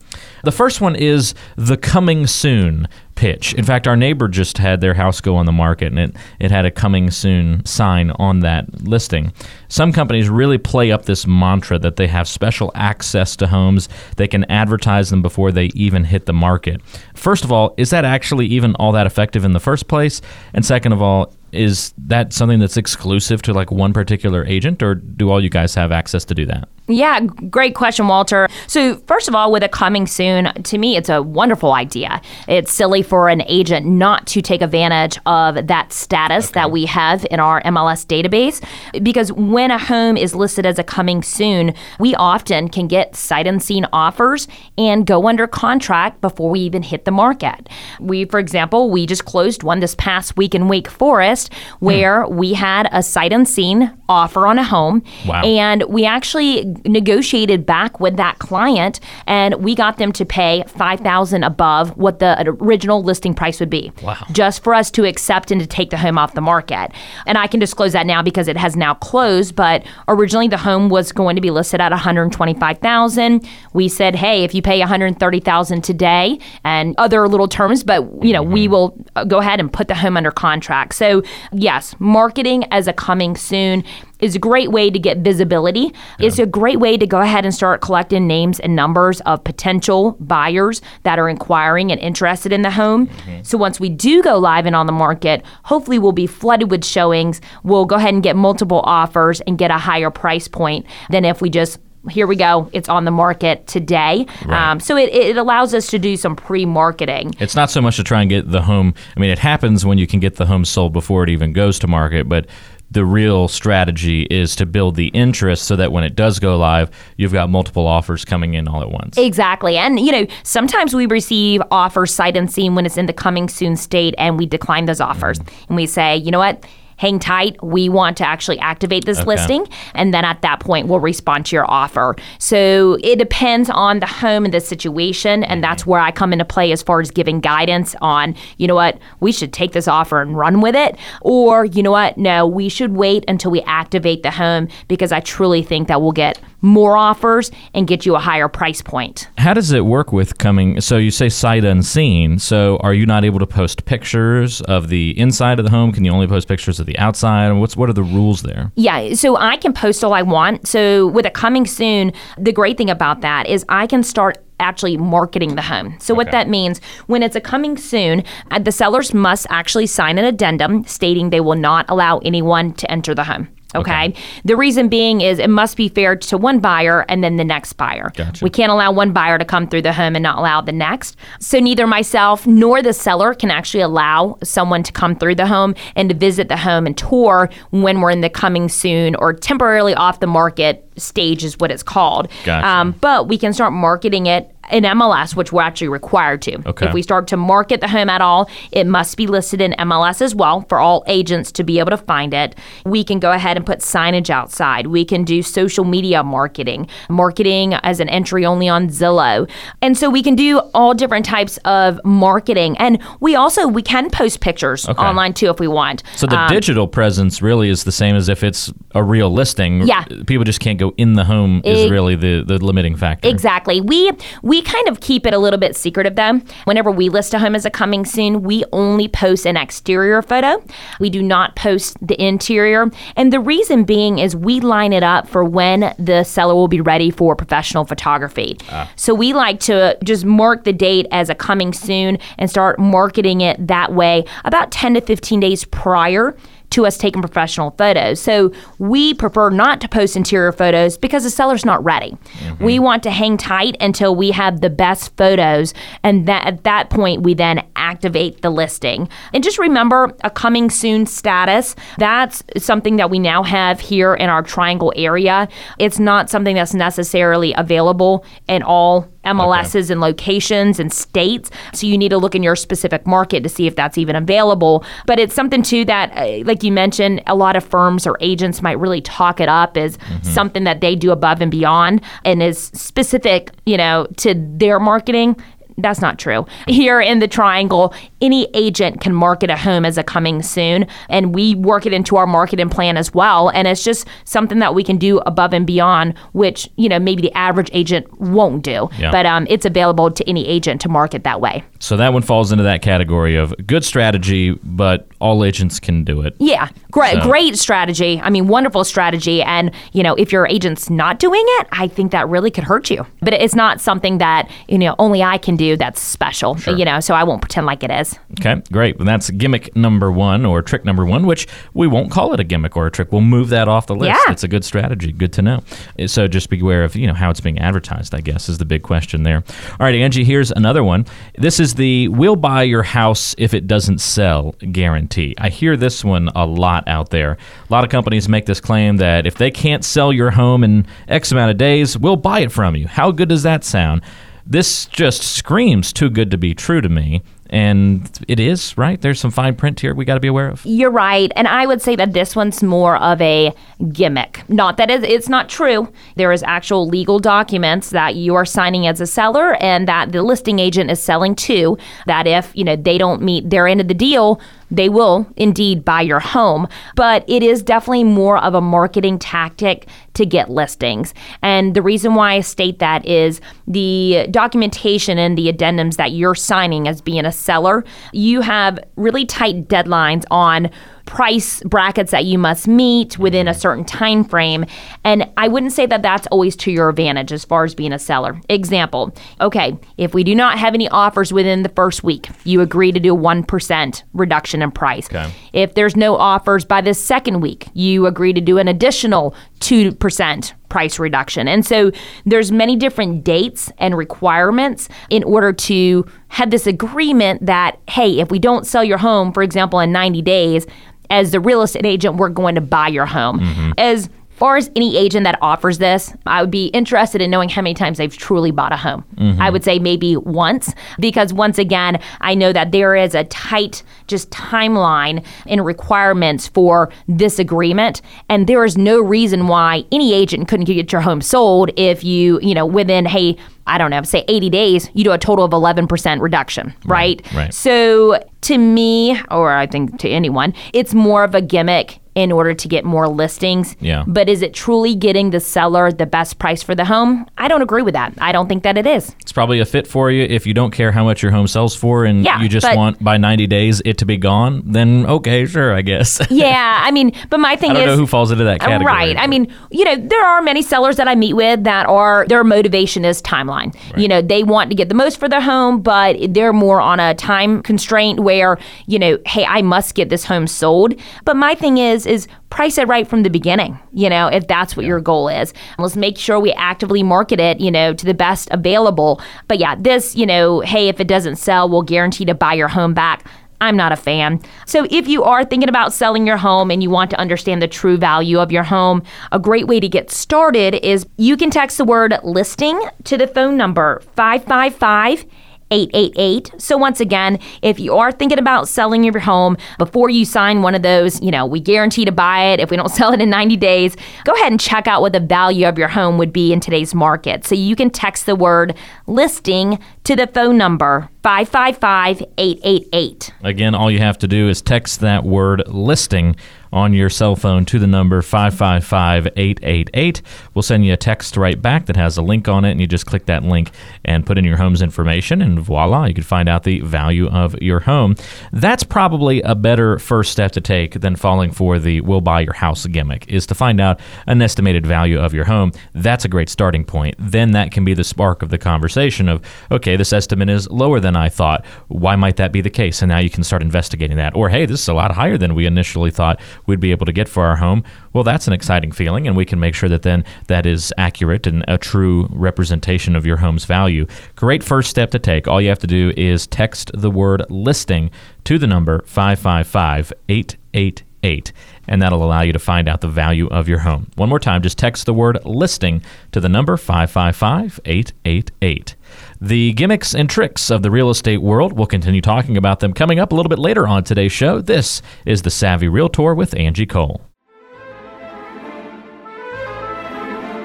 [0.45, 2.87] The first one is the coming soon
[3.19, 3.53] pitch.
[3.55, 6.53] In fact, our neighbor just had their house go on the market and it, it
[6.53, 9.33] had a coming soon sign on that listing.
[9.67, 13.89] Some companies really play up this mantra that they have special access to homes.
[14.19, 16.81] They can advertise them before they even hit the market.
[17.15, 20.21] First of all, is that actually even all that effective in the first place?
[20.55, 24.95] And second of all, is that something that's exclusive to like one particular agent or
[24.95, 26.69] do all you guys have access to do that?
[26.89, 28.49] Yeah, great question, Walter.
[28.67, 32.23] So, first of all, with a coming soon, to me, it's a wonderful idea.
[32.49, 36.61] It's silly for an agent not to take advantage of that status okay.
[36.61, 38.65] that we have in our MLS database
[39.03, 43.47] because when a home is listed as a coming soon, we often can get sight
[43.47, 44.49] unseen offers
[44.79, 47.69] and go under contract before we even hit the market.
[48.01, 52.37] We, for example, we just closed one this past week in Wake Forest where hmm.
[52.37, 55.03] we had a sight unseen offer on a home.
[55.27, 55.43] Wow.
[55.43, 61.43] And we actually negotiated back with that client and we got them to pay 5000
[61.45, 63.93] above what the original listing price would be.
[64.03, 64.17] Wow.
[64.33, 66.91] Just for us to accept and to take the home off the market.
[67.27, 70.89] And I can disclose that now because it has now closed, but originally the home
[70.89, 73.49] was going to be listed at 125,000.
[73.73, 78.43] We said, "Hey, if you pay 130,000 today and other little terms, but you know,
[78.43, 78.53] mm-hmm.
[78.53, 82.87] we will uh, go ahead and put the home under contract." So, yes, marketing as
[82.87, 83.85] a coming soon
[84.21, 85.93] is a great way to get visibility.
[86.19, 86.27] Yeah.
[86.27, 90.17] It's a great way to go ahead and start collecting names and numbers of potential
[90.21, 93.09] buyers that are inquiring and interested in the home.
[93.09, 93.43] Mm-hmm.
[93.43, 96.85] So once we do go live and on the market, hopefully we'll be flooded with
[96.85, 97.41] showings.
[97.63, 101.41] We'll go ahead and get multiple offers and get a higher price point than if
[101.41, 101.79] we just
[102.09, 102.71] here we go.
[102.73, 104.27] It's on the market today.
[104.47, 104.71] Right.
[104.71, 107.35] Um, so it, it allows us to do some pre marketing.
[107.39, 108.95] It's not so much to try and get the home.
[109.17, 111.79] I mean, it happens when you can get the home sold before it even goes
[111.81, 112.47] to market, but
[112.91, 116.91] the real strategy is to build the interest so that when it does go live,
[117.17, 119.19] you've got multiple offers coming in all at once.
[119.19, 119.77] Exactly.
[119.77, 123.77] And, you know, sometimes we receive offers sight unseen when it's in the coming soon
[123.77, 125.39] state and we decline those offers.
[125.39, 125.65] Mm-hmm.
[125.69, 126.65] And we say, you know what?
[126.99, 127.57] Hang tight.
[127.63, 129.29] We want to actually activate this okay.
[129.29, 129.67] listing.
[129.95, 132.15] And then at that point, we'll respond to your offer.
[132.39, 135.45] So it depends on the home and the situation.
[135.45, 135.91] And that's mm-hmm.
[135.91, 139.33] where I come into play as far as giving guidance on, you know what, we
[139.33, 140.97] should take this offer and run with it.
[141.23, 145.21] Or, you know what, no, we should wait until we activate the home because I
[145.21, 149.29] truly think that we'll get more offers and get you a higher price point.
[149.39, 150.81] How does it work with coming?
[150.81, 152.39] So you say sight unseen.
[152.39, 155.93] So are you not able to post pictures of the inside of the home?
[155.93, 157.51] Can you only post pictures of the outside?
[157.53, 158.73] What's what are the rules there?
[158.75, 160.67] Yeah, so I can post all I want.
[160.67, 164.97] So with a coming soon, the great thing about that is I can start actually
[164.97, 165.97] marketing the home.
[166.01, 166.19] So, okay.
[166.19, 170.25] what that means when it's a coming soon, uh, the sellers must actually sign an
[170.25, 173.49] addendum stating they will not allow anyone to enter the home.
[173.75, 174.15] Okay?
[174.45, 177.75] The reason being is it must be fair to one buyer and then the next
[177.75, 178.11] buyer.
[178.15, 178.43] Gotcha.
[178.43, 181.17] We can't allow one buyer to come through the home and not allow the next.
[181.39, 185.75] So neither myself nor the seller can actually allow someone to come through the home
[185.97, 189.95] and to visit the home and tour when we're in the coming soon or temporarily
[189.95, 192.29] off the market stage is what it's called.
[192.45, 192.67] Gotcha.
[192.67, 196.59] Um, but we can start marketing it in MLS, which we're actually required to.
[196.69, 196.87] Okay.
[196.87, 200.21] If we start to market the home at all, it must be listed in MLS
[200.23, 202.55] as well for all agents to be able to find it.
[202.85, 204.87] We can go ahead and put signage outside.
[204.89, 209.49] We can do social media marketing, marketing as an entry only on Zillow.
[209.83, 212.77] And so we can do all different types of marketing.
[212.79, 215.03] And we also we can post pictures Okay.
[215.03, 216.03] online too if we want.
[216.17, 219.87] So the Um, digital presence really is the same as if it's a real listing.
[219.87, 220.05] Yeah.
[220.27, 223.29] People just can't go in the home is really the, the limiting factor.
[223.29, 223.81] Exactly.
[223.81, 224.11] We
[224.43, 226.45] we kind of keep it a little bit secret of them.
[226.65, 230.63] Whenever we list a home as a coming soon, we only post an exterior photo.
[231.01, 232.91] We do not post the interior.
[233.17, 236.81] And the reason being is we line it up for when the seller will be
[236.81, 238.57] ready for professional photography.
[238.71, 238.91] Ah.
[238.97, 243.41] So we like to just mark the date as a coming soon and start marketing
[243.41, 246.37] it that way about 10 to 15 days prior
[246.71, 248.21] to us taking professional photos.
[248.21, 252.17] So we prefer not to post interior photos because the seller's not ready.
[252.39, 252.65] Mm-hmm.
[252.65, 256.91] We want to hang tight until we have the best photos and that at that
[256.91, 259.09] point we then activate the listing.
[259.33, 261.75] And just remember a coming soon status.
[261.99, 265.49] That's something that we now have here in our triangle area.
[265.79, 271.51] It's not something that's necessarily available in all MLSs and locations and states.
[271.73, 274.85] So you need to look in your specific market to see if that's even available.
[275.07, 278.63] But it's something too that, uh, like you mentioned, a lot of firms or agents
[278.63, 282.59] might really talk it up as something that they do above and beyond and is
[282.75, 285.37] specific, you know, to their marketing.
[285.79, 286.45] That's not true.
[286.67, 291.33] Here in the triangle, any agent can market a home as a coming soon, and
[291.35, 293.49] we work it into our marketing plan as well.
[293.51, 297.23] And it's just something that we can do above and beyond, which you know maybe
[297.23, 298.89] the average agent won't do.
[298.99, 299.13] Yeah.
[299.13, 301.63] But um, it's available to any agent to market that way.
[301.79, 306.23] So that one falls into that category of good strategy, but all agents can do
[306.23, 306.35] it.
[306.41, 308.21] Yeah, great, So- great strategy.
[308.21, 309.43] I mean, wonderful strategy.
[309.43, 312.91] And you know, if your agent's not doing it, I think that really could hurt
[312.91, 313.07] you.
[313.21, 315.68] But it's not something that you know only I can do.
[315.77, 316.59] That's special.
[316.61, 318.19] You know, so I won't pretend like it is.
[318.41, 318.99] Okay, great.
[318.99, 322.45] And that's gimmick number one or trick number one, which we won't call it a
[322.45, 323.13] gimmick or a trick.
[323.13, 324.09] We'll move that off the list.
[324.27, 324.33] Yeah.
[324.33, 325.13] It's a good strategy.
[325.13, 325.63] Good to know.
[326.07, 328.15] So just be aware of you know how it's being advertised.
[328.15, 329.43] I guess is the big question there.
[329.73, 330.25] All right, Angie.
[330.25, 331.07] Here's another one.
[331.37, 335.35] This is the "We'll buy your house if it doesn't sell" guarantee.
[335.39, 337.33] I hear this one a lot out there.
[337.33, 340.87] A lot of companies make this claim that if they can't sell your home in
[341.09, 342.87] X amount of days, we'll buy it from you.
[342.89, 344.03] How good does that sound?
[344.51, 347.23] This just screams too good to be true to me.
[347.51, 349.01] And it is, right?
[349.01, 350.65] There's some fine print here we got to be aware of.
[350.67, 351.33] You're right.
[351.35, 353.55] And I would say that this one's more of a
[353.91, 354.43] gimmick.
[354.49, 355.91] Not that it's not true.
[356.17, 360.23] There is actual legal documents that you are signing as a seller and that the
[360.23, 363.89] listing agent is selling to that if, you know, they don't meet their end of
[363.89, 366.69] the deal, they will indeed buy your home.
[366.95, 371.15] But it is definitely more of a marketing tactic to get listings.
[371.43, 376.35] And the reason why I state that is the documentation and the addendums that you're
[376.35, 380.71] signing as being a seller, you have really tight deadlines on
[381.09, 383.61] price brackets that you must meet within a mm-hmm.
[383.61, 384.67] certain time frame.
[385.05, 387.99] And i wouldn't say that that's always to your advantage as far as being a
[387.99, 388.41] seller.
[388.49, 392.93] Example okay if we do not have any offers within the first week you agree
[392.93, 395.07] to do a 1% reduction in price.
[395.07, 395.31] Okay.
[395.53, 400.53] if there's no offers by the second week you agree to do an additional 2%
[400.69, 401.49] price reduction.
[401.49, 401.91] And so
[402.25, 408.31] there's many different dates and requirements in order to have this agreement that hey if
[408.31, 410.67] we don't sell your home for example in 90 days
[411.11, 413.41] as the real estate agent we're going to buy your home.
[413.41, 413.73] Mm-hmm.
[413.79, 417.61] As far as any agent that offers this, I would be interested in knowing how
[417.61, 419.05] many times they've truly bought a home.
[419.17, 419.43] Mm-hmm.
[419.43, 423.83] I would say maybe once, because once again, I know that there is a tight
[424.07, 430.49] just timeline and requirements for this agreement, and there is no reason why any agent
[430.49, 433.37] couldn't get your home sold if you, you know, within hey.
[433.71, 437.21] I don't know, say 80 days, you do a total of 11% reduction, right?
[437.35, 437.53] right.
[437.53, 442.53] So to me, or I think to anyone, it's more of a gimmick in order
[442.53, 443.77] to get more listings.
[443.81, 444.05] Yeah.
[444.07, 447.27] But is it truly getting the seller the best price for the home?
[447.39, 448.13] I don't agree with that.
[448.19, 449.15] I don't think that it is.
[449.21, 451.77] It's probably a fit for you if you don't care how much your home sells
[451.77, 455.07] for and Yeah, you just but- want by 90 days it to be gone, then
[455.07, 456.21] okay, sure, I guess.
[456.31, 458.85] Yeah, I mean, but my thing I don't is know who falls into that category.
[458.87, 459.17] Right.
[459.17, 462.45] I mean, you know, there are many sellers that I meet with that are their
[462.45, 463.75] motivation is timeline.
[463.97, 467.01] You know, they want to get the most for their home, but they're more on
[467.01, 470.95] a time constraint where, you know, hey, I must get this home sold.
[471.25, 474.77] But my thing is, is price it right from the beginning, you know, if that's
[474.77, 475.53] what your goal is.
[475.79, 479.21] Let's make sure we actively market it, you know, to the best available.
[479.47, 482.69] But yeah, this, you know, hey, if it doesn't sell, we'll guarantee to buy your
[482.69, 483.25] home back.
[483.61, 484.41] I'm not a fan.
[484.67, 487.67] So, if you are thinking about selling your home and you want to understand the
[487.67, 491.77] true value of your home, a great way to get started is you can text
[491.77, 495.27] the word listing to the phone number 555
[495.71, 496.53] 888.
[496.59, 500.75] So once again, if you are thinking about selling your home before you sign one
[500.75, 503.31] of those, you know, we guarantee to buy it if we don't sell it in
[503.31, 506.53] 90 days, go ahead and check out what the value of your home would be
[506.53, 507.45] in today's market.
[507.45, 508.77] So you can text the word
[509.07, 513.35] listing to the phone number 555 888.
[513.43, 516.37] Again, all you have to do is text that word listing
[516.73, 520.23] on your cell phone to the number 555 888.
[520.55, 522.87] We'll send you a text right back that has a link on it, and you
[522.87, 523.71] just click that link
[524.05, 527.61] and put in your home's information, and voila, you can find out the value of
[527.63, 528.15] your home.
[528.53, 532.55] That's probably a better first step to take than falling for the we'll buy your
[532.55, 535.73] house gimmick, is to find out an estimated value of your home.
[535.95, 537.17] That's a great starting point.
[537.19, 541.01] Then that can be the spark of the conversation of, okay, this estimate is lower
[541.01, 541.65] than I thought.
[541.89, 543.03] Why might that be the case?
[543.03, 544.37] And now you can start investigating that.
[544.37, 547.13] Or, hey, this is a lot higher than we initially thought we'd be able to
[547.13, 547.83] get for our home.
[548.13, 551.47] Well, that's an exciting feeling, and we can make sure that then that is accurate
[551.49, 554.07] and a true representation of your home's value.
[554.37, 555.49] Great first step to take.
[555.49, 558.11] All you have to do is text the word listing
[558.45, 561.53] to the number 555 888
[561.89, 564.11] and that'll allow you to find out the value of your home.
[564.17, 568.95] One more time, just text the word listing to the number 555 888.
[569.41, 573.19] The gimmicks and tricks of the real estate world, we'll continue talking about them coming
[573.19, 574.61] up a little bit later on today's show.
[574.61, 577.28] This is the Savvy Realtor with Angie Cole.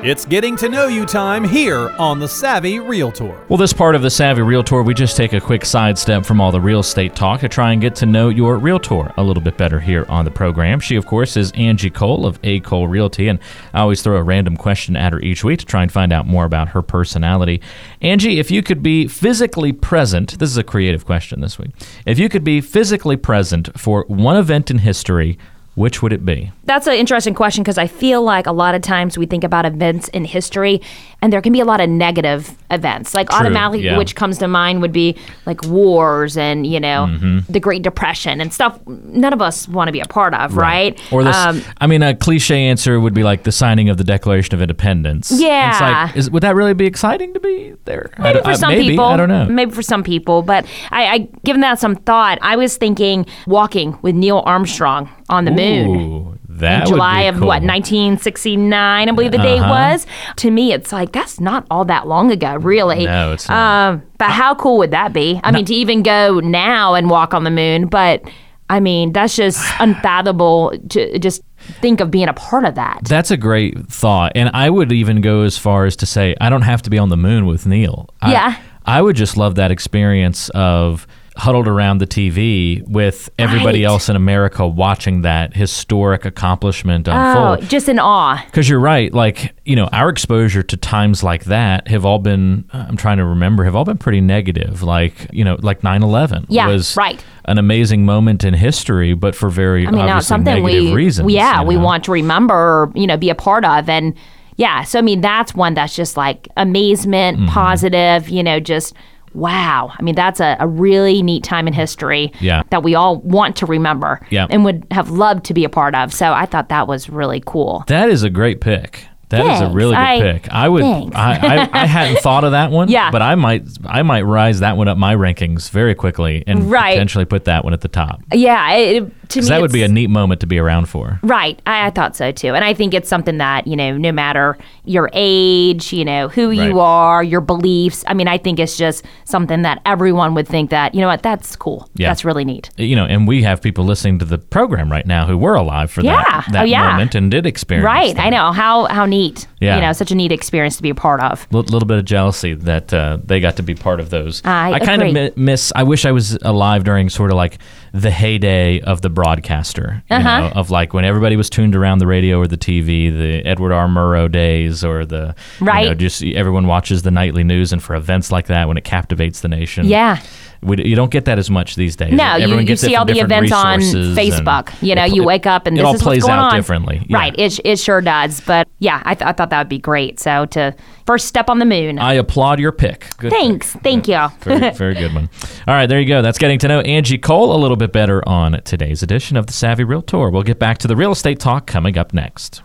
[0.04, 3.42] It's getting to know you time here on the Savvy Realtor.
[3.48, 6.52] Well, this part of the Savvy Realtor, we just take a quick sidestep from all
[6.52, 9.56] the real estate talk to try and get to know your realtor a little bit
[9.56, 10.82] better here on the program.
[10.82, 12.60] She, of course, is Angie Cole of A.
[12.60, 13.40] Cole Realty, and
[13.74, 16.28] I always throw a random question at her each week to try and find out
[16.28, 17.62] more about her personality.
[18.02, 21.72] Angie, if you could be physically present, this is a creative question this week.
[22.06, 25.38] If you could be physically present for one event in history,
[25.76, 26.52] which would it be?
[26.66, 29.66] That's an interesting question because I feel like a lot of times we think about
[29.66, 30.82] events in history
[31.22, 33.14] and there can be a lot of negative events.
[33.14, 33.98] Like True, automatically yeah.
[33.98, 37.52] which comes to mind would be like wars and, you know, Mm-hmm.
[37.52, 41.00] the Great Depression and stuff none of us want to be a part of, right?
[41.12, 44.04] Or this, Um, I mean, a cliche answer would be like the signing of the
[44.04, 45.32] Declaration of Independence.
[45.36, 45.72] Yeah.
[45.72, 48.10] It's like, is, would that really be exciting to be there?
[48.20, 49.06] Maybe for I- some maybe, people.
[49.06, 49.46] I don't know.
[49.46, 50.42] Maybe for some people.
[50.44, 55.46] But I, I given that some thought, I was thinking walking with Neil Armstrong on
[55.46, 55.63] the moon.
[55.64, 57.48] Ooh, that in July of cool.
[57.48, 59.70] what 1969, I believe the date Uh-huh.
[59.92, 60.06] was.
[60.38, 63.06] To me, it's like that's not all that long ago, really.
[63.06, 63.90] No, it's not.
[63.94, 65.40] Um, but how cool would that be?
[65.44, 68.24] I mean, to even go now and walk on the moon, but
[68.70, 71.42] I mean, that's just unfathomable to just
[71.82, 73.02] think of being a part of that.
[73.06, 74.34] That's a great thought.
[74.36, 76.98] And I would even go as far as to say, I don't have to be
[76.98, 78.10] on the moon with Neil.
[78.22, 78.56] I- Yeah.
[78.86, 83.88] I, would just love that experience of huddled around the TV with everybody Right.
[83.92, 87.70] else in America watching that historic accomplishment Oh, unfold.
[87.70, 88.40] just in awe.
[88.46, 89.12] Because you're right.
[89.12, 93.26] Like, you know, our exposure to times like that have all been, I'm trying to
[93.26, 94.84] remember, have all been pretty negative.
[94.84, 97.24] Like, you know, like 9 11 Yeah, was right.
[97.46, 101.32] an amazing moment in history, but for very I mean, obviously something negative we, reasons.
[101.32, 104.14] yeah, you we want to remember, or, you know, be a part of, and
[104.56, 104.84] yeah.
[104.84, 107.48] So I mean, that's one that's just like amazement, Mm-hmm.
[107.48, 108.94] positive, you know, just
[109.34, 109.92] wow.
[109.98, 112.64] I mean, that's a, a really neat time in history Yeah.
[112.70, 114.48] that we all want to remember Yeah.
[114.50, 116.14] and would have loved to be a part of.
[116.14, 117.84] So I thought that was really cool.
[117.88, 119.08] That is a great pick.
[119.38, 120.50] That is a really good I- pick.
[120.52, 120.84] I would.
[120.84, 122.90] I, I, I hadn't thought of that one.
[122.90, 123.12] Yeah.
[123.12, 123.64] But I might.
[123.86, 126.94] I might rise that one up my rankings very quickly and Right.
[126.94, 128.22] potentially put that one at the top.
[128.34, 131.20] Yeah, it, to me, that would be a neat moment to be around for.
[131.24, 131.62] Right.
[131.66, 132.54] I, I thought so too.
[132.54, 136.52] And I think it's something that, you know, no matter your age, you know, who
[136.52, 140.70] you are, your beliefs, I mean, I think it's just something that everyone would think
[140.70, 141.90] that, you know what, that's cool.
[141.96, 142.10] Yeah.
[142.10, 142.70] That's really neat.
[142.80, 145.56] Uh, you know, and we have people listening to the program right now who were
[145.56, 146.22] alive for Yeah.
[146.24, 146.92] that, that Oh, yeah.
[146.92, 147.86] moment and did experience.
[147.86, 148.16] Right.
[148.16, 148.26] that.
[148.26, 148.52] I know.
[148.52, 149.23] How how neat.
[149.60, 149.76] Yeah.
[149.76, 151.48] You know, such a neat experience to be a part of.
[151.52, 154.42] A little bit of jealousy that uh, they got to be part of those.
[154.46, 155.72] I kind of mi- miss.
[155.76, 157.58] I wish I was alive during sort of like
[157.96, 160.04] the heyday of the broadcaster.
[160.10, 160.40] You Uh-huh.
[160.40, 163.72] know, of like when everybody was tuned around the radio or the TV, the Edward
[163.72, 163.88] R.
[163.88, 167.96] Murrow days, or the right, You know, just everyone watches the nightly news, and for
[167.96, 169.86] events like that, when it captivates the nation.
[169.86, 170.18] Yeah.
[170.64, 172.14] We, you don't get that as much these days.
[172.14, 174.74] No, you, Everyone you gets see all the events on Facebook.
[174.82, 176.52] You know, it- you wake up and it this all is plays what's going out
[176.54, 176.56] on.
[176.56, 177.06] differently.
[177.10, 177.18] Yeah.
[177.18, 177.36] Right.
[177.38, 178.40] It, it sure does.
[178.42, 180.20] But yeah, I, th- I thought that would be great.
[180.22, 180.74] So to
[181.06, 182.00] first step on the moon.
[182.00, 183.08] I applaud your pick.
[183.18, 183.74] Good Thanks.
[183.74, 183.82] pick.
[183.82, 184.28] Thank you.
[184.40, 185.30] Very, very good one.
[185.68, 186.22] All right, there you go.
[186.22, 189.54] That's getting to know Angie Cole a little bit better on today's edition of the
[189.54, 190.30] Savvy Realtor.
[190.30, 192.62] We'll get back to the real estate talk coming up next.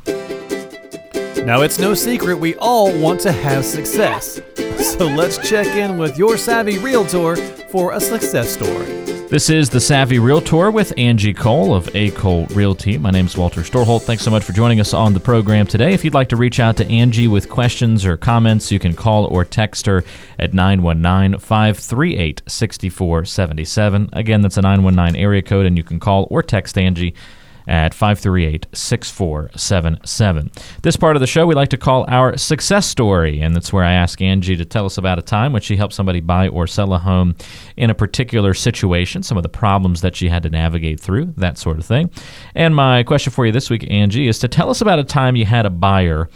[1.45, 4.41] Now, it's no secret we all want to have success.
[4.79, 7.35] So let's check in with your savvy realtor
[7.69, 9.08] for a success story.
[9.31, 12.11] This is the Savvy Realtor with Angie Cole of A.
[12.13, 12.97] Cole Realty.
[12.97, 14.01] My name is Walter Storholt.
[14.01, 15.93] Thanks so much for joining us on the program today.
[15.93, 19.27] If you'd like to reach out to Angie with questions or comments, you can call
[19.27, 20.03] or text her
[20.39, 24.09] at 919 538 6477.
[24.15, 27.15] Again, that's a 919 area code, and you can call or text Angie
[27.69, 30.51] at 538 6477.
[30.83, 33.85] This part of the show we like to call our success story, and that's where
[33.85, 36.67] I ask Angie to tell us about a time when she helped somebody buy or
[36.67, 37.37] sell a home
[37.77, 41.59] in a particular situation, some of the problems that she had to navigate through, that
[41.59, 42.11] sort of thing.
[42.55, 45.37] And my question for you this week, Angie, is to tell us about a time
[45.37, 46.29] you had a buyer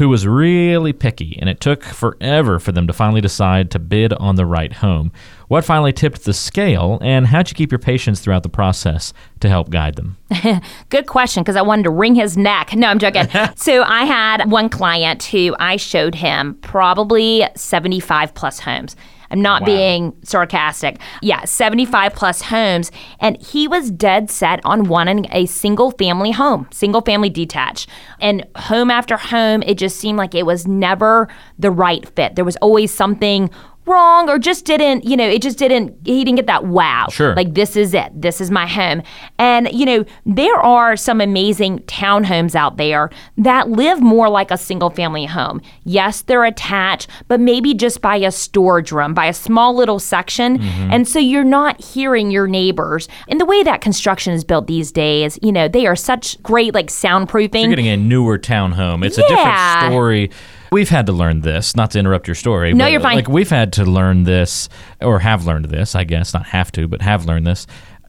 [0.00, 4.14] who was really picky, and it took forever for them to finally decide to bid
[4.14, 5.12] on the right home.
[5.48, 9.48] What finally tipped the scale, and how'd you keep your patience throughout the process to
[9.50, 10.16] help guide them?
[10.88, 12.74] Good question because I wanted to wring his neck.
[12.74, 13.28] No, I'm joking.
[13.56, 18.96] so I had one client who I showed him probably 75 plus homes.
[19.30, 19.66] I'm not Wow.
[19.66, 20.98] being sarcastic.
[21.22, 22.90] Yeah, 75 plus homes.
[23.20, 27.88] And he was dead set on wanting a single family home, single family detached.
[28.20, 31.28] And home after home, it just seemed like it was never
[31.58, 32.34] the right fit.
[32.36, 33.50] There was always something
[33.90, 37.08] wrong or just didn't, you know, it just didn't, he didn't get that wow.
[37.10, 37.34] Sure.
[37.34, 38.10] Like, this is it.
[38.14, 39.02] This is my home.
[39.38, 44.56] And, you know, there are some amazing townhomes out there that live more like a
[44.56, 45.60] single family home.
[45.84, 50.58] Yes, they're attached, but maybe just by a storage room, by a small little section.
[50.58, 50.92] Mm-hmm.
[50.92, 53.08] And so you're not hearing your neighbors.
[53.28, 56.74] And the way that construction is built these days, you know, they are such great,
[56.74, 57.62] like, soundproofing.
[57.62, 59.04] You're getting a newer townhome.
[59.04, 60.30] It's a different story.
[60.72, 62.72] We've had to learn this, not to interrupt your story.
[62.72, 63.16] No, but, you're fine.
[63.16, 64.68] Like we've had to learn this,
[65.00, 67.66] or have learned this, I guess, not have to, but have learned this.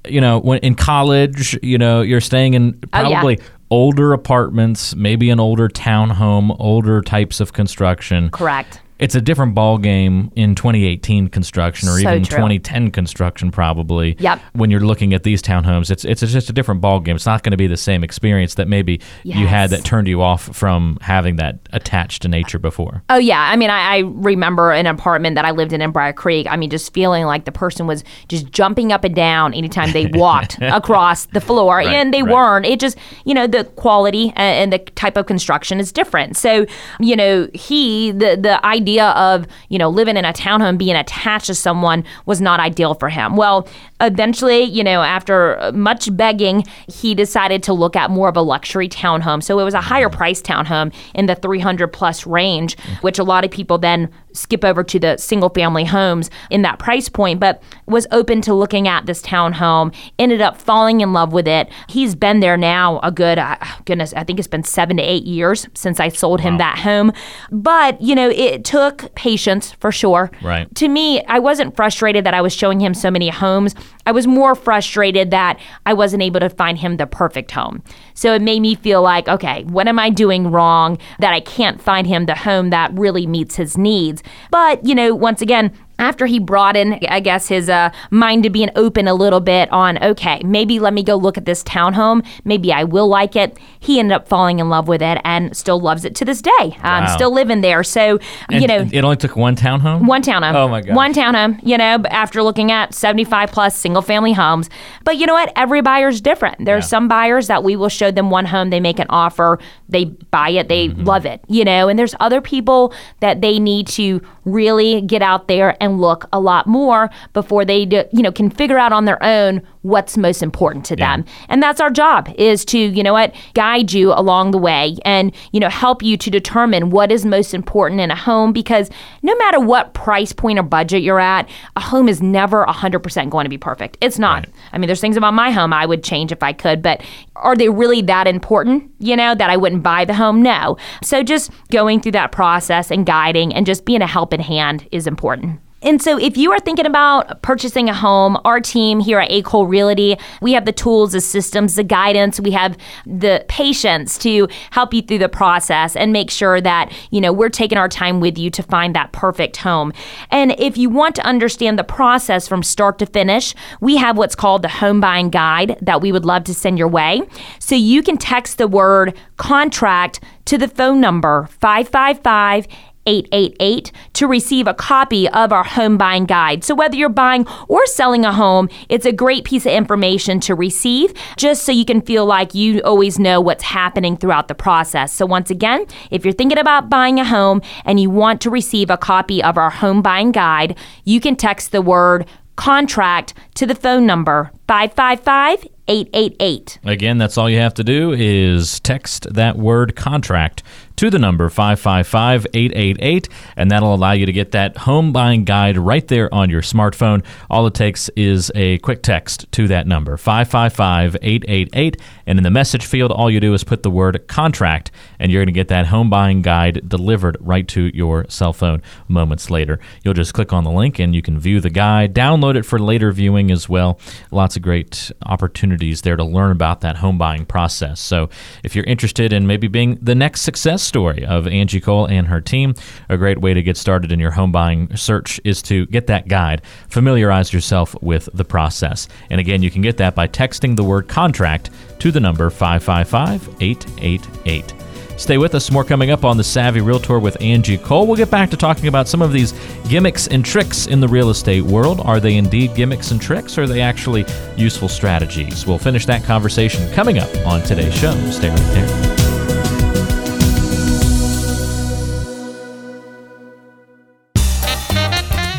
[0.07, 3.09] You know, when in college, you know, you're staying in Oh, yeah.
[3.19, 3.39] probably
[3.69, 8.29] older apartments, maybe an older townhome, older types of construction.
[8.29, 8.81] Correct.
[9.01, 12.37] It's a different ball game in 2018 construction or So even true.
[12.37, 14.15] 2010 construction probably.
[14.19, 14.39] Yep.
[14.53, 17.15] When you're looking at these townhomes, it's it's just a different ball game.
[17.15, 20.21] It's not going to be the same experience that maybe you had that turned you
[20.21, 23.01] off from having that attached to nature before.
[23.09, 26.13] Oh yeah, I mean, I, I remember an apartment that I lived in in Brier
[26.13, 26.45] Creek.
[26.49, 30.05] I mean, just feeling like the person was just jumping up and down anytime they
[30.13, 32.31] walked across the floor, Right, and they right.
[32.33, 32.65] weren't.
[32.67, 36.37] It just, you know, the quality a- and the type of construction is different.
[36.37, 36.67] So,
[36.99, 41.47] you know, he the the idea of you know living in a townhome, being attached
[41.47, 43.35] to someone was not ideal for him.
[43.35, 43.67] Well,
[43.99, 48.89] eventually, you know, after much begging, he decided to look at more of a luxury
[48.89, 49.43] townhome.
[49.43, 53.45] So it was a higher price townhome in the 300 plus range, which a lot
[53.45, 57.61] of people then skip over to the single family homes in that price point, but
[57.87, 61.69] was open to looking at this townhome, ended up falling in love with it.
[61.87, 65.23] He's been there now a good, uh, goodness, I think it's been seven to eight
[65.23, 67.11] years since I sold him that home.
[67.51, 70.31] But, you know, it took patience for sure.
[70.41, 70.73] Right.
[70.75, 73.75] To me, I wasn't frustrated that I was showing him so many homes.
[74.05, 77.83] I was more frustrated that I wasn't able to find him the perfect home.
[78.13, 81.81] So it made me feel like, okay, what am I doing wrong that I can't
[81.81, 84.20] find him the home that really meets his needs?
[84.49, 85.71] But, you know, once again,
[86.01, 89.71] after he brought in, I guess, his uh, mind to being open a little bit
[89.71, 92.25] on, okay, maybe let me go look at this townhome.
[92.43, 93.57] Maybe I will like it.
[93.79, 96.51] He ended up falling in love with it and still loves it to this day.
[96.83, 97.15] Um, Wow.
[97.15, 97.83] Still living there.
[97.83, 100.05] So, And you know, it only took one townhome.
[100.07, 100.53] one townhome.
[100.55, 100.95] Oh my God.
[100.95, 104.69] One townhome, you know, after looking at 75 plus single family homes.
[105.03, 105.53] But you know what?
[105.55, 106.65] Every buyer's different.
[106.65, 106.87] There's Yeah.
[106.89, 110.49] some buyers that we will show them one home, they make an offer, they buy
[110.49, 111.03] it, they Mm-hmm.
[111.03, 115.47] love it, you know, and there's other people that they need to really get out
[115.47, 119.05] there and look a lot more before they, do, you know, can figure out on
[119.05, 121.17] their own what's most important to Yeah.
[121.17, 121.25] them.
[121.49, 125.31] And that's our job is to, you know what, guide you along the way and,
[125.51, 128.89] you know, help you to determine what is most important in a home because
[129.23, 133.45] no matter what price point or budget you're at, a home is never 100% going
[133.45, 133.97] to be perfect.
[134.01, 134.45] It's not.
[134.71, 137.01] I mean, there's things about my home I would change if I could, but
[137.35, 140.43] are they really that important, you know, that I wouldn't buy the home?
[140.43, 140.77] No.
[141.03, 145.07] So just going through that process and guiding and just being a helping hand is
[145.07, 145.59] important.
[145.83, 149.41] And so, if you are thinking about purchasing a home, our team here at A.
[149.41, 152.39] Cole We have the tools, the systems, the guidance.
[152.39, 157.21] We have the patience to help you through the process and make sure that, you
[157.21, 159.93] know, we're taking our time with you to find that perfect home.
[160.29, 164.35] And if you want to understand the process from start to finish, we have what's
[164.35, 167.21] called the home buying guide that we would love to send your way.
[167.59, 172.67] So you can text the word contract to the phone number 555
[173.05, 176.63] 888 to receive a copy of our home buying guide.
[176.63, 180.55] So, whether you're buying or selling a home, it's a great piece of information to
[180.55, 185.13] receive just so you can feel like you always know what's happening throughout the process.
[185.13, 188.89] So, once again, if you're thinking about buying a home and you want to receive
[188.89, 192.25] a copy of our home buying guide, you can text the word
[192.55, 196.79] contract to the phone number 555 888.
[196.85, 200.63] Again, that's all you have to do is text that word contract
[200.97, 205.77] to the number 555 888, and that'll allow you to get that home buying guide
[205.77, 207.23] right there on your smartphone.
[207.49, 212.51] All it takes is a quick text to that number 555 888, and in the
[212.51, 215.67] message field, all you do is put the word contract, and you're going to get
[215.69, 219.79] that home buying guide delivered right to your cell phone moments later.
[220.03, 222.79] You'll just click on the link and you can view the guide, download it for
[222.79, 223.99] later viewing as well.
[224.31, 227.99] Lots of great opportunities there to learn about that home buying process.
[227.99, 228.29] So
[228.63, 232.41] if you're interested in maybe being the next success story of Angie Cole and her
[232.41, 232.75] team.
[233.07, 236.27] A great way to get started in your home buying search is to get that
[236.27, 239.07] guide, familiarize yourself with the process.
[239.29, 241.69] And again, you can get that by texting the word contract
[241.99, 244.73] to the number 555 888.
[245.15, 245.71] Stay with us.
[245.71, 248.05] More coming up on the Savvy Realtor with Angie Cole.
[248.05, 249.53] We'll get back to talking about some of these
[249.87, 252.01] gimmicks and tricks in the real estate world.
[252.01, 254.25] Are they indeed gimmicks and tricks, or are they actually
[254.57, 255.65] useful strategies?
[255.65, 258.13] We'll finish that conversation coming up on today's show.
[258.31, 259.30] Stay right there.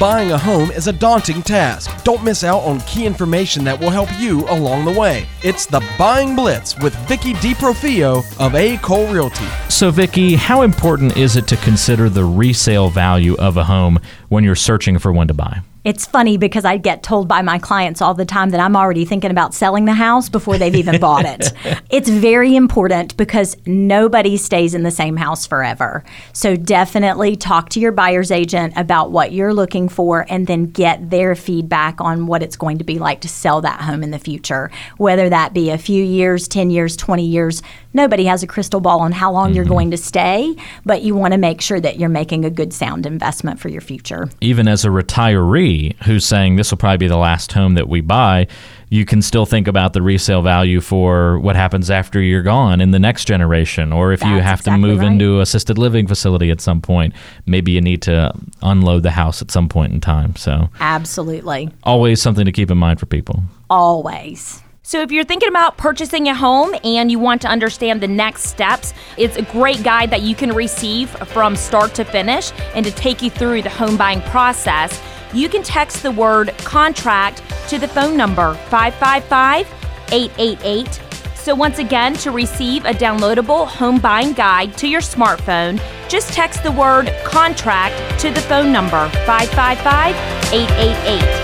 [0.03, 2.03] Buying a home is a daunting task.
[2.03, 5.29] Don't miss out on key information that will help you along the way.
[5.45, 8.79] It's the Buying Blitz with Vicky DiProfio of A.
[8.79, 9.47] Cole Realty.
[9.69, 14.43] So, Vicky, how important is it to consider the resale value of a home when
[14.43, 15.63] you're searching for one to buy?
[15.85, 19.05] It's funny because I get told by my clients all the time that I'm already
[19.05, 21.53] thinking about selling the house before they've even bought it.
[21.91, 26.03] It's very important because nobody stays in the same house forever.
[26.33, 31.11] So definitely talk to your buyer's agent about what you're looking for and then get
[31.11, 34.19] their feedback on what it's going to be like to sell that home in the
[34.19, 34.71] future.
[34.97, 37.63] Whether that be a few years, 10 years, 20 years,
[37.95, 39.57] nobody has a crystal ball on how long mm-hmm.
[39.57, 42.73] you're going to stay, but you want to make sure that you're making a good
[42.73, 44.29] sound investment for your future.
[44.41, 48.01] Even as a retiree who's saying this will probably be the last home that we
[48.01, 48.47] buy,
[48.93, 52.91] you can still think about the resale value for what happens after you're gone in
[52.91, 55.13] the next generation or if That's you have exactly to move right.
[55.13, 57.15] into assisted living facility at some point
[57.47, 62.21] maybe you need to unload the house at some point in time so absolutely always
[62.21, 64.63] something to keep in mind for people always
[64.93, 68.43] so, if you're thinking about purchasing a home and you want to understand the next
[68.43, 72.93] steps, it's a great guide that you can receive from start to finish and to
[72.93, 75.01] take you through the home buying process.
[75.33, 79.67] You can text the word contract to the phone number 555
[80.13, 81.01] 888.
[81.37, 85.81] So, once again, to receive a downloadable home buying guide to your smartphone,
[86.11, 90.15] just text the word contract to the phone number 555
[90.53, 91.42] 888.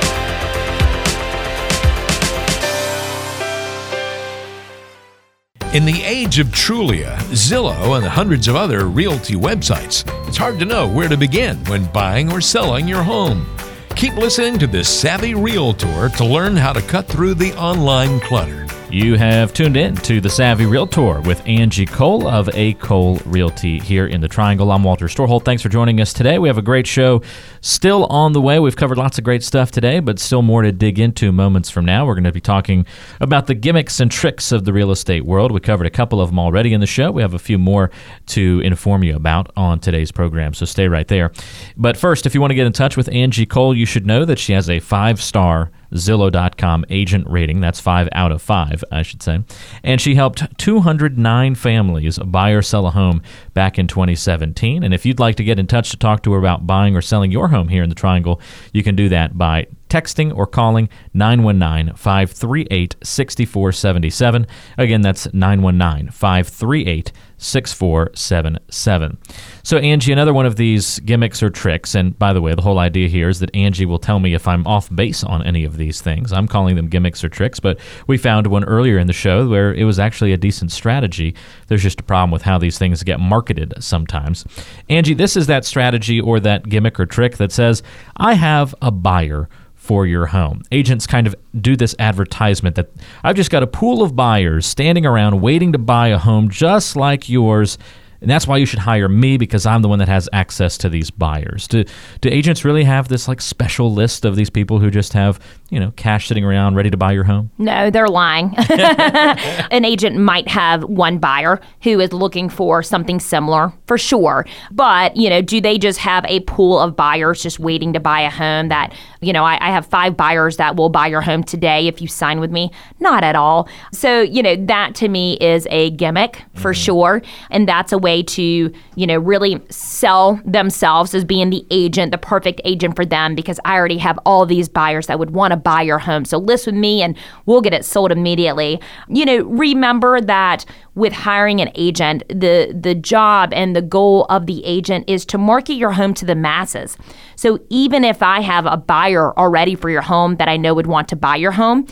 [5.74, 10.58] In the age of Trulia, Zillow, and the hundreds of other realty websites, it's hard
[10.60, 13.46] to know where to begin when buying or selling your home.
[13.94, 18.67] Keep listening to this Savvy Realtor to learn how to cut through the online clutter.
[18.90, 22.72] You have tuned in to the Savvy Realtor with Angie Cole of A.
[22.72, 24.72] Cole Realty here in the Triangle.
[24.72, 25.44] I'm Walter Storholt.
[25.44, 26.38] Thanks for joining us today.
[26.38, 27.20] We have a great show
[27.60, 28.58] still on the way.
[28.58, 31.84] We've covered lots of great stuff today, but still more to dig into moments from
[31.84, 32.06] now.
[32.06, 32.86] We're going to be talking
[33.20, 35.52] about the gimmicks and tricks of the real estate world.
[35.52, 37.10] We covered a couple of them already in the show.
[37.10, 37.90] We have a few more
[38.28, 41.30] to inform you about on today's program, so stay right there.
[41.76, 44.24] But first, if you want to get in touch with Angie Cole, you should know
[44.24, 47.60] that she has a five star Zillow.com agent rating.
[47.60, 49.40] That's five out of five, I should say.
[49.82, 53.22] And she helped 209 families buy or sell a home
[53.54, 54.82] back in 2017.
[54.82, 57.02] And if you'd like to get in touch to talk to her about buying or
[57.02, 58.40] selling your home here in the Triangle,
[58.72, 64.46] you can do that by texting or calling 919 538 6477.
[64.76, 69.18] Again, that's 919 538 6477.
[69.62, 72.78] So, Angie, another one of these gimmicks or tricks, and by the way, the whole
[72.78, 75.76] idea here is that Angie will tell me if I'm off base on any of
[75.76, 76.32] these things.
[76.32, 79.72] I'm calling them gimmicks or tricks, but we found one earlier in the show where
[79.72, 81.34] it was actually a decent strategy.
[81.68, 84.44] There's just a problem with how these things get marketed sometimes.
[84.88, 87.82] Angie, this is that strategy or that gimmick or trick that says,
[88.16, 89.48] I have a buyer
[89.88, 90.62] for your home.
[90.70, 92.90] Agents kind of do this advertisement that
[93.24, 96.94] I've just got a pool of buyers standing around waiting to buy a home just
[96.94, 97.78] like yours.
[98.20, 100.88] And that's why you should hire me because I'm the one that has access to
[100.88, 101.68] these buyers.
[101.68, 101.84] Do,
[102.20, 105.38] do agents really have this like special list of these people who just have,
[105.70, 107.50] you know, cash sitting around ready to buy your home?
[107.58, 108.54] No, they're lying.
[108.68, 114.46] An agent might have one buyer who is looking for something similar for sure.
[114.72, 118.20] But, you know, do they just have a pool of buyers just waiting to buy
[118.20, 121.44] a home that, you know, I, I have five buyers that will buy your home
[121.44, 122.72] today if you sign with me?
[122.98, 123.68] Not at all.
[123.92, 126.82] So, you know, that to me is a gimmick for mm-hmm.
[126.82, 127.22] sure.
[127.50, 132.18] And that's a way to, you know, really sell themselves as being the agent, the
[132.18, 135.56] perfect agent for them because I already have all these buyers that would want to
[135.56, 136.24] buy your home.
[136.24, 138.80] So list with me and we'll get it sold immediately.
[139.08, 144.46] You know, remember that with hiring an agent, the the job and the goal of
[144.46, 146.96] the agent is to market your home to the masses.
[147.36, 150.86] So even if I have a buyer already for your home that I know would
[150.86, 151.86] want to buy your home,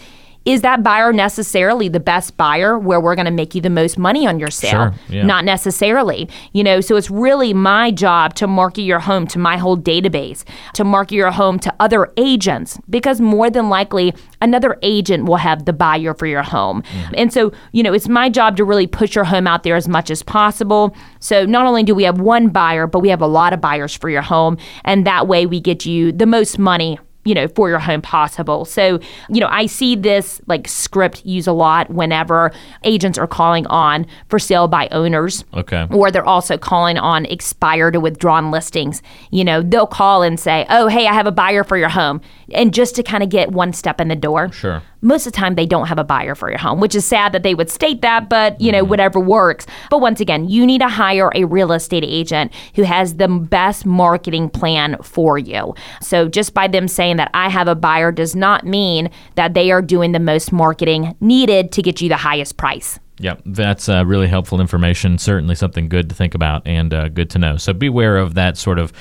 [0.47, 3.99] is that buyer necessarily the best buyer where we're going to make you the most
[3.99, 4.71] money on your sale?
[4.71, 5.27] Sure, yeah.
[5.27, 6.29] Not necessarily.
[6.53, 10.45] You know, so it's really my job to market your home to my whole database,
[10.75, 15.65] to market your home to other agents because more than likely another agent will have
[15.65, 16.83] the buyer for your home.
[16.83, 17.15] Mm.
[17.17, 19.89] And so, you know, it's my job to really push your home out there as
[19.89, 20.97] much as possible.
[21.19, 23.95] So not only do we have one buyer, but we have a lot of buyers
[23.95, 27.69] for your home and that way we get you the most money you know, for
[27.69, 28.65] your home possible.
[28.65, 32.53] So, you know, I see this like script used a lot whenever
[32.85, 35.45] agents are calling on for sale by owners.
[35.53, 35.87] Okay.
[35.91, 39.03] Or they're also calling on expired or withdrawn listings.
[39.31, 42.21] You know, they'll call and say, oh, hey, I have a buyer for your home.
[42.55, 44.53] And just to kind of get one step in the door.
[44.53, 44.83] Sure.
[45.03, 47.33] Most of the time, they don't have a buyer for your home, which is sad
[47.33, 48.91] that they would state that, but you know, Mm-hmm.
[48.91, 49.67] whatever works.
[49.91, 53.87] But once again, you need to hire a real estate agent who has the best
[53.87, 55.75] marketing plan for you.
[56.01, 59.71] So just by them saying that I have a buyer does not mean that they
[59.71, 62.99] are doing the most marketing needed to get you the highest price.
[63.19, 65.17] Yep, that's uh, really helpful information.
[65.17, 67.57] Certainly something good to think about and uh, good to know.
[67.57, 68.93] So beware of that sort of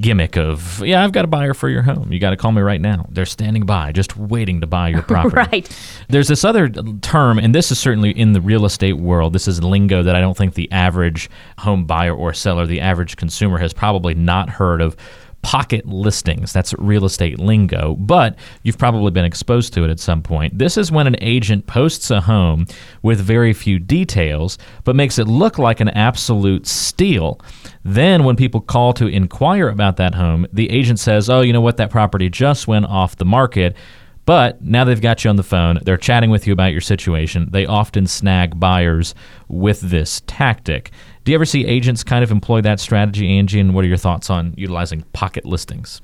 [0.00, 2.12] gimmick of, yeah, I've got a buyer for your home.
[2.12, 3.06] You got to call me right now.
[3.10, 5.36] They're standing by, just waiting to buy your property.
[5.36, 5.78] Right.
[6.08, 9.32] There's this other term, and this is certainly in the real estate world.
[9.32, 11.28] This is lingo that I don't think the average
[11.58, 14.96] home buyer or seller, the average consumer, has probably not heard of.
[15.42, 16.52] Pocket listings.
[16.52, 20.56] That's real estate lingo, but you've probably been exposed to it at some point.
[20.56, 22.66] This is when an agent posts a home
[23.02, 27.40] with very few details, but makes it look like an absolute steal.
[27.84, 31.60] Then, when people call to inquire about that home, the agent says, Oh, you know
[31.60, 31.76] what?
[31.76, 33.76] That property just went off the market.
[34.24, 37.48] But now they've got you on the phone, they're chatting with you about your situation.
[37.50, 39.14] They often snag buyers
[39.48, 40.92] with this tactic.
[41.24, 43.60] Do you ever see agents kind of employ that strategy, Angie?
[43.60, 46.00] And what are your thoughts on utilizing pocket listings?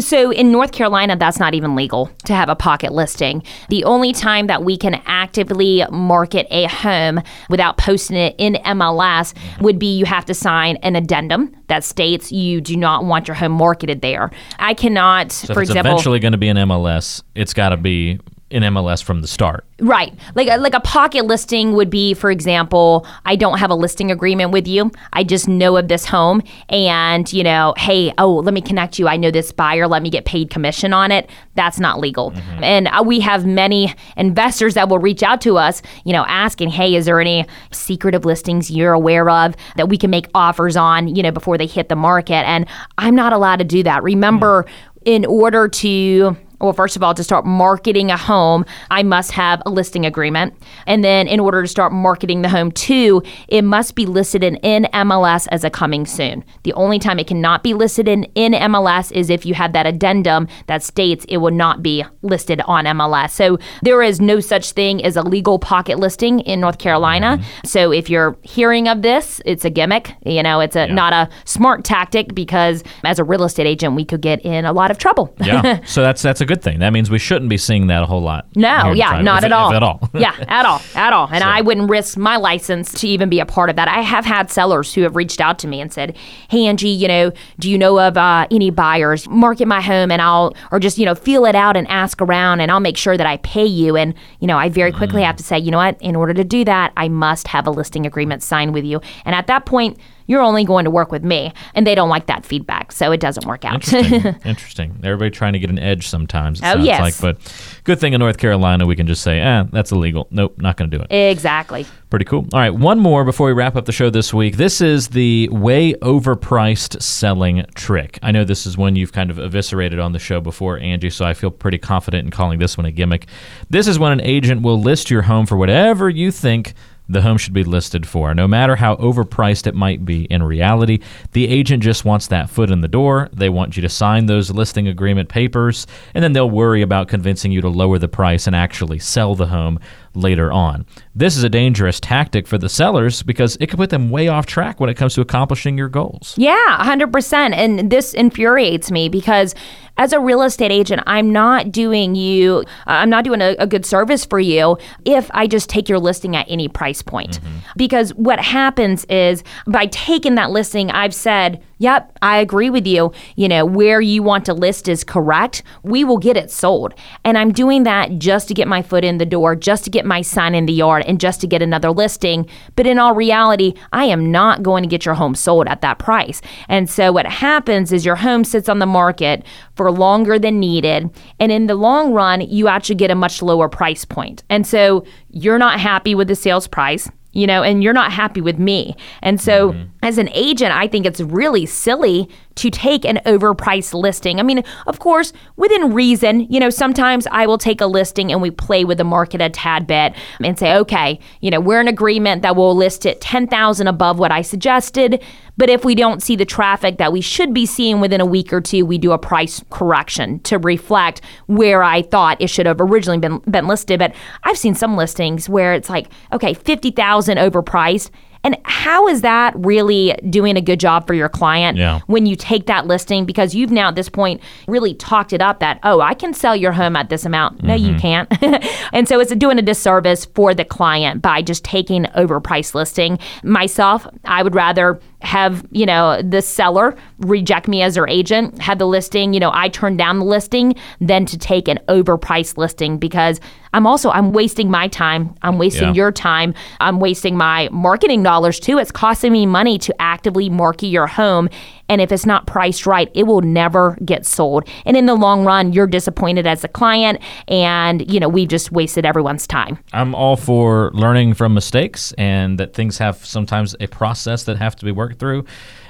[0.00, 3.42] So in North Carolina, that's not even legal to have a pocket listing.
[3.70, 9.34] The only time that we can actively market a home without posting it in MLS
[9.60, 13.36] would be you have to sign an addendum that states you do not want your
[13.36, 14.30] home marketed there.
[14.58, 17.70] I cannot, So for if it's example, eventually going to be an MLS, it's got
[17.70, 18.20] to be
[18.50, 19.64] in MLS from the start.
[19.80, 20.12] Right.
[20.34, 24.10] Like a, like a pocket listing would be, for example, I don't have a listing
[24.10, 24.90] agreement with you.
[25.12, 29.06] I just know of this home and, you know, hey, oh, let me connect you.
[29.06, 29.86] I know this buyer.
[29.86, 31.28] Let me get paid commission on it.
[31.54, 32.32] That's not legal.
[32.62, 36.70] And uh, we have many investors that will reach out to us, you know, asking,
[36.70, 41.14] hey, is there any secretive listings you're aware of that we can make offers on,
[41.14, 42.46] you know, before they hit the market?
[42.46, 44.02] And I'm not allowed to do that.
[44.02, 44.64] Remember,
[45.04, 49.62] in order to well, first of all, to start marketing a home, I must have
[49.64, 50.54] a listing agreement.
[50.86, 54.56] And then, in order to start marketing the home too, it must be listed in,
[54.56, 56.44] in MLS as a coming soon.
[56.64, 59.86] The only time it cannot be listed in, in MLS is if you have that
[59.86, 63.30] addendum that states it will not be listed on MLS.
[63.30, 67.38] So, there is no such thing as a legal pocket listing in North Carolina.
[67.38, 67.66] Mm-hmm.
[67.66, 70.14] So, if you're hearing of this, it's a gimmick.
[70.26, 74.04] You know, it's a, not a smart tactic because as a real estate agent, we
[74.04, 75.32] could get in a lot of trouble.
[75.38, 75.80] Yeah.
[75.84, 76.80] so that's that's a good thing.
[76.80, 78.46] That means we shouldn't be seeing that a whole lot.
[78.56, 79.72] No, yeah, not if- at all.
[79.72, 80.10] At all.
[80.14, 81.28] yeah, at all, at all.
[81.30, 83.86] And I wouldn't risk my license to even be a part of that.
[83.86, 86.16] I have had sellers who have reached out to me and said,
[86.48, 89.28] "Hey, Angie, you know, do you know of uh, any buyers?
[89.28, 92.60] Market my home, and I'll, or just you know, feel it out and ask around,
[92.60, 95.36] and I'll make sure that I pay you." And you know, I very quickly have
[95.36, 96.00] to say, you know what?
[96.00, 99.00] In order to do that, I must have a listing agreement signed with you.
[99.24, 99.98] And at that point.
[100.28, 101.52] You're only going to work with me.
[101.74, 102.92] And they don't like that feedback.
[102.92, 103.92] So it doesn't work out.
[103.92, 104.34] Interesting.
[104.44, 105.00] Interesting.
[105.02, 106.60] Everybody trying to get an edge sometimes.
[106.60, 107.00] It Oh, sounds yes.
[107.00, 110.28] like, but good thing in North Carolina we can just say, eh, that's illegal.
[110.30, 111.12] Nope, not going to do it.
[111.12, 111.84] exactly.
[112.10, 112.46] Pretty cool.
[112.54, 114.56] All right, one more before we wrap up the show this week.
[114.56, 118.18] This is the way overpriced selling trick.
[118.22, 121.24] I know this is one you've kind of eviscerated on the show before, Angie, so
[121.24, 123.26] I feel pretty confident in calling this one a gimmick.
[123.70, 126.74] This is when an agent will list your home for whatever you think
[127.08, 128.34] the home should be listed for.
[128.34, 131.00] No matter how overpriced it might be, in reality,
[131.32, 133.28] the agent just wants that foot in the door.
[133.32, 137.52] They want you to sign those listing agreement papers, and then they'll worry about convincing
[137.52, 139.78] you to lower the price and actually sell the home
[140.14, 140.86] later on.
[141.14, 144.46] This is a dangerous tactic for the sellers because it could put them way off
[144.46, 146.34] track when it comes to accomplishing your goals.
[146.36, 147.54] Yeah, 100%.
[147.54, 149.54] And this infuriates me because
[149.96, 153.66] as a real estate agent, I'm not doing you, uh, I'm not doing a, a
[153.66, 157.40] good service for you if I just take your listing at any price point.
[157.40, 157.58] Mm-hmm.
[157.76, 163.12] Because what happens is by taking that listing, I've said, yep, I agree with you.
[163.36, 165.62] You know, where you want to list is correct.
[165.82, 166.94] We will get it sold.
[167.24, 170.04] And I'm doing that just to get my foot in the door, just to get
[170.04, 172.48] my sign in the yard, and just to get another listing.
[172.76, 175.98] But in all reality, I am not going to get your home sold at that
[175.98, 176.40] price.
[176.68, 179.44] And so what happens is your home sits on the market
[179.76, 181.10] for longer than needed.
[181.38, 184.42] And in the long run, you actually get a much lower price point.
[184.50, 188.40] And so you're not happy with the sales price you know, and you're not happy
[188.40, 188.96] with me.
[189.22, 189.90] And so, mm-hmm.
[190.02, 194.40] as an agent, I think it's really silly to take an overpriced listing.
[194.40, 198.42] I mean, of course, within reason, you know, sometimes I will take a listing and
[198.42, 201.88] we play with the market a tad bit and say, okay, you know, we're in
[201.88, 205.22] agreement that we'll list it 10,000 above what I suggested.
[205.58, 208.52] But if we don't see the traffic that we should be seeing within a week
[208.52, 212.80] or two, we do a price correction to reflect where I thought it should have
[212.80, 213.98] originally been been listed.
[213.98, 218.10] But I've seen some listings where it's like, okay, fifty thousand overpriced.
[218.44, 222.00] And how is that really doing a good job for your client Yeah.
[222.06, 223.24] when you take that listing?
[223.24, 226.56] Because you've now at this point really talked it up that oh I can sell
[226.56, 227.62] your home at this amount.
[227.62, 227.98] No you mm-hmm.
[227.98, 228.28] can't.
[228.92, 233.18] And so it's doing a disservice for the client by just taking overpriced listing.
[233.42, 238.78] Myself I would rather have you know the seller reject me as their agent have
[238.78, 242.98] the listing you know I turn down the listing than to take an overpriced listing
[242.98, 243.40] because
[243.72, 245.34] I'm also I'm wasting my time.
[245.42, 245.94] I'm wasting Yeah.
[245.94, 246.54] your time.
[246.80, 248.78] I'm wasting my marketing dollars too.
[248.78, 251.48] It's costing me money to actively market your home
[251.90, 254.68] and if it's not priced right it will never get sold.
[254.84, 258.72] And in the long run you're disappointed as a client and you know we've just
[258.72, 259.78] wasted everyone's time.
[259.92, 264.76] I'm all for learning from mistakes and that things have sometimes a process that have
[264.76, 265.44] to be worked through.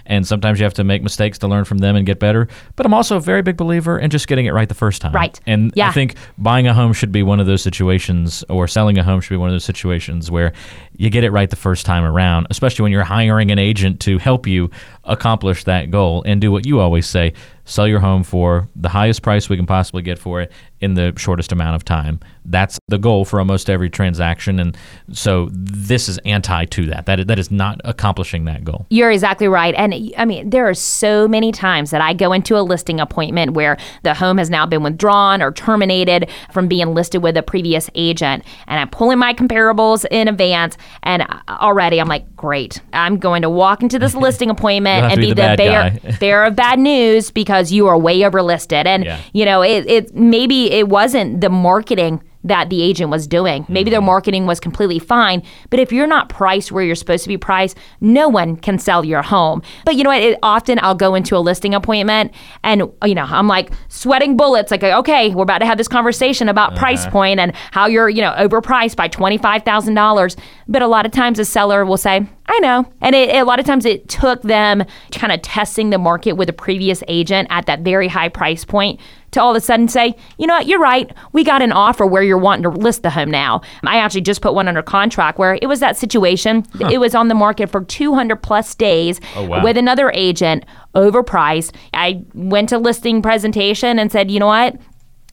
[0.08, 2.48] And sometimes you have to make mistakes to learn from them and get better.
[2.74, 5.12] But I'm also a very big believer in just getting it right the first time.
[5.12, 5.38] Right.
[5.46, 9.04] And I think buying a home should be one of those situations, or selling a
[9.04, 10.52] home should be one of those situations where
[10.96, 14.18] you get it right the first time around, especially when you're hiring an agent to
[14.18, 14.70] help you
[15.08, 17.32] accomplish that goal and do what you always say
[17.68, 20.50] sell your home for the highest price we can possibly get for it
[20.80, 22.18] in the shortest amount of time.
[22.44, 24.58] That's the goal for almost every transaction.
[24.58, 24.76] And
[25.12, 27.04] so this is anti to that.
[27.06, 28.86] That is, that is not accomplishing that goal.
[28.88, 29.74] You're exactly right.
[29.74, 33.52] And I mean, there are so many times that I go into a listing appointment
[33.52, 37.90] where the home has now been withdrawn or terminated from being listed with a previous
[37.94, 38.44] agent.
[38.66, 40.78] And I'm pulling my comparables in advance.
[41.02, 42.80] And already I'm like, great.
[42.94, 46.44] I'm going to walk into this listing appointment and be, be the the, bad bearer,
[46.44, 48.86] of bad news because you are way overlisted.
[48.86, 49.20] And, Yeah.
[49.32, 53.64] you know, it, it maybe it wasn't the marketing that the agent was doing.
[53.68, 54.06] Maybe their mm-hmm.
[54.06, 57.76] marketing was completely fine, but if you're not priced where you're supposed to be priced,
[58.00, 59.62] no one can sell your home.
[59.84, 60.22] But you know what?
[60.22, 62.32] It, often I'll go into a listing appointment
[62.62, 64.70] and you know I'm like sweating bullets.
[64.70, 67.10] Like okay, we're about to have this conversation about price uh-huh.
[67.10, 70.36] point and how you're you know overpriced by twenty five thousand dollars.
[70.68, 72.90] But a lot of times a seller will say, I know.
[73.02, 74.82] And it, a lot of times it took them
[75.12, 78.98] kind of testing the market with a previous agent at that very high price point
[79.32, 81.12] to all of a sudden say, you know what, you're right.
[81.32, 83.60] We got an offer where you're wanting to list the home now.
[83.84, 86.64] I actually just put one under contract where it was that situation.
[86.90, 89.62] It was on the market for 200 plus days Oh, wow.
[89.62, 91.74] with another agent, overpriced.
[91.92, 94.76] I went to listing presentation and said, you know what?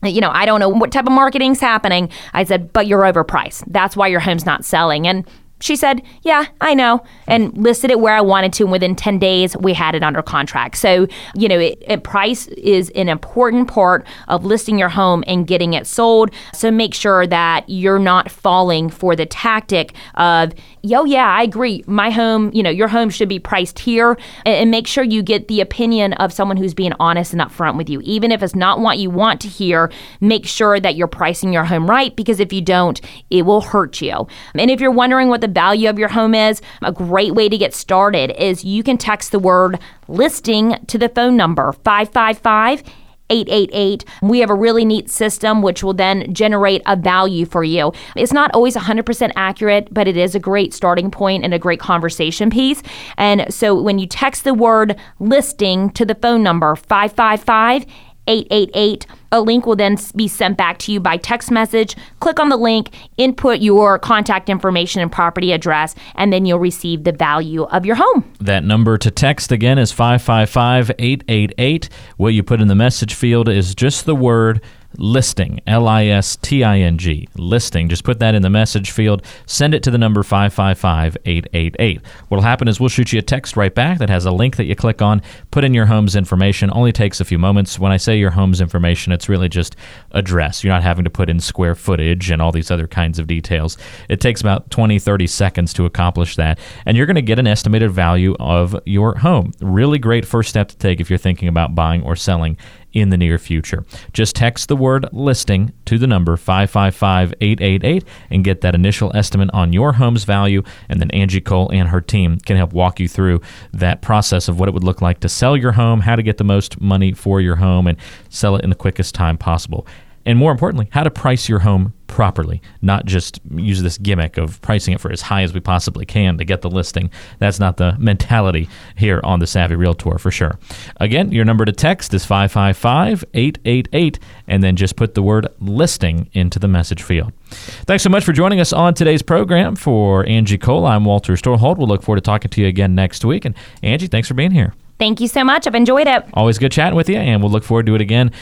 [0.02, 2.10] you know, I don't know what type of marketing's happening.
[2.34, 3.64] I said, but you're overpriced.
[3.68, 5.06] That's why your home's not selling.
[5.08, 5.26] And
[5.60, 8.64] she said, Yeah, I know, and listed it where I wanted to.
[8.64, 10.76] And within 10 days, we had it under contract.
[10.76, 15.46] So, you know, it, it, price is an important part of listing your home and
[15.46, 16.30] getting it sold.
[16.52, 20.52] So make sure that you're not falling for the tactic of,
[20.82, 21.82] yo, yeah, I agree.
[21.86, 24.18] My home, you know, your home should be priced here.
[24.44, 27.76] And, and make sure you get the opinion of someone who's being honest and upfront
[27.76, 28.00] with you.
[28.02, 29.90] Even if it's not what you want to hear,
[30.20, 33.00] make sure that you're pricing your home right because if you don't,
[33.30, 34.26] it will hurt you.
[34.54, 37.48] And if you're wondering what the the value of your home is, a great way
[37.48, 39.78] to get started is you can text the word
[40.08, 42.82] listing to the phone number 555
[43.28, 44.04] 888.
[44.22, 47.92] We have a really neat system which will then generate a value for you.
[48.14, 51.80] It's not always 100% accurate, but it is a great starting point and a great
[51.80, 52.82] conversation piece.
[53.16, 57.86] And so when you text the word listing to the phone number 555
[58.26, 59.06] 888.
[59.32, 61.96] A link will then be sent back to you by text message.
[62.20, 67.04] Click on the link, input your contact information and property address, and then you'll receive
[67.04, 68.32] the value of your home.
[68.40, 71.88] That number to text again is 555 888.
[72.16, 74.62] What you put in the message field is just the word
[74.98, 77.88] listing, L I S T I N G, listing.
[77.88, 82.00] Just put that in the message field, send it to the number 555 888.
[82.28, 84.64] What'll happen is we'll shoot you a text right back that has a link that
[84.64, 86.70] you click on, put in your home's information.
[86.72, 87.78] Only takes a few moments.
[87.78, 89.76] When I say your home's information, it's really just
[90.12, 90.64] address.
[90.64, 93.76] You're not having to put in square footage and all these other kinds of details.
[94.08, 97.46] It takes about 20, 30 seconds to accomplish that, and you're going to get an
[97.46, 99.52] estimated value of your home.
[99.60, 102.56] Really great first step to take if you're thinking about buying or selling
[102.96, 103.84] in the near future.
[104.14, 109.50] Just text the word listing to the number 555 888 and get that initial estimate
[109.52, 110.62] on your home's value.
[110.88, 113.42] And then Angie Cole and her team can help walk you through
[113.74, 116.38] that process of what it would look like to sell your home, how to get
[116.38, 117.98] the most money for your home, and
[118.30, 119.86] sell it in the quickest time possible
[120.26, 124.60] and more importantly, how to price your home properly, not just use this gimmick of
[124.60, 127.10] pricing it for as high as we possibly can to get the listing.
[127.38, 130.58] That's not the mentality here on the Savvy Realtor for sure.
[130.98, 134.18] Again, your number to text is 555 888,
[134.48, 137.32] and then just put the word listing into the message field.
[137.50, 139.76] Thanks so much for joining us on today's program.
[139.76, 141.78] For Angie Cole, I'm Walter Storholt.
[141.78, 143.44] We'll look forward to talking to you again next week.
[143.44, 144.74] And Angie, thanks for being here.
[144.98, 145.66] Thank you so much.
[145.66, 146.24] I've enjoyed it.
[146.32, 148.32] Always good chatting with you, and we'll look forward to it again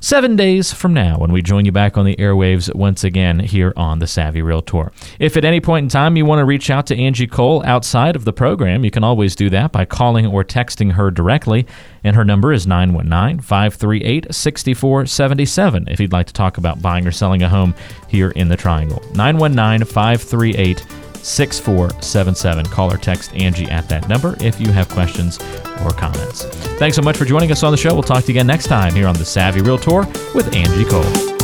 [0.00, 3.72] seven days from now when we join you back on the airwaves once again here
[3.76, 4.92] on the Savvy Realtor.
[5.18, 8.16] If at any point in time you want to reach out to Angie Cole outside
[8.16, 11.66] of the program, you can always do that by calling or texting her directly.
[12.04, 17.12] And her number is 919 538 6477 if you'd like to talk about buying or
[17.12, 17.74] selling a home
[18.08, 19.02] here in the Triangle.
[19.14, 20.84] 919 538
[21.24, 22.66] 6477.
[22.66, 25.38] Call or text Angie at that number if you have questions
[25.84, 26.44] or comments.
[26.78, 27.92] Thanks so much for joining us on the show.
[27.94, 30.00] We'll talk to you again next time here on the Savvy Realtor
[30.34, 31.37] with Angie Cole.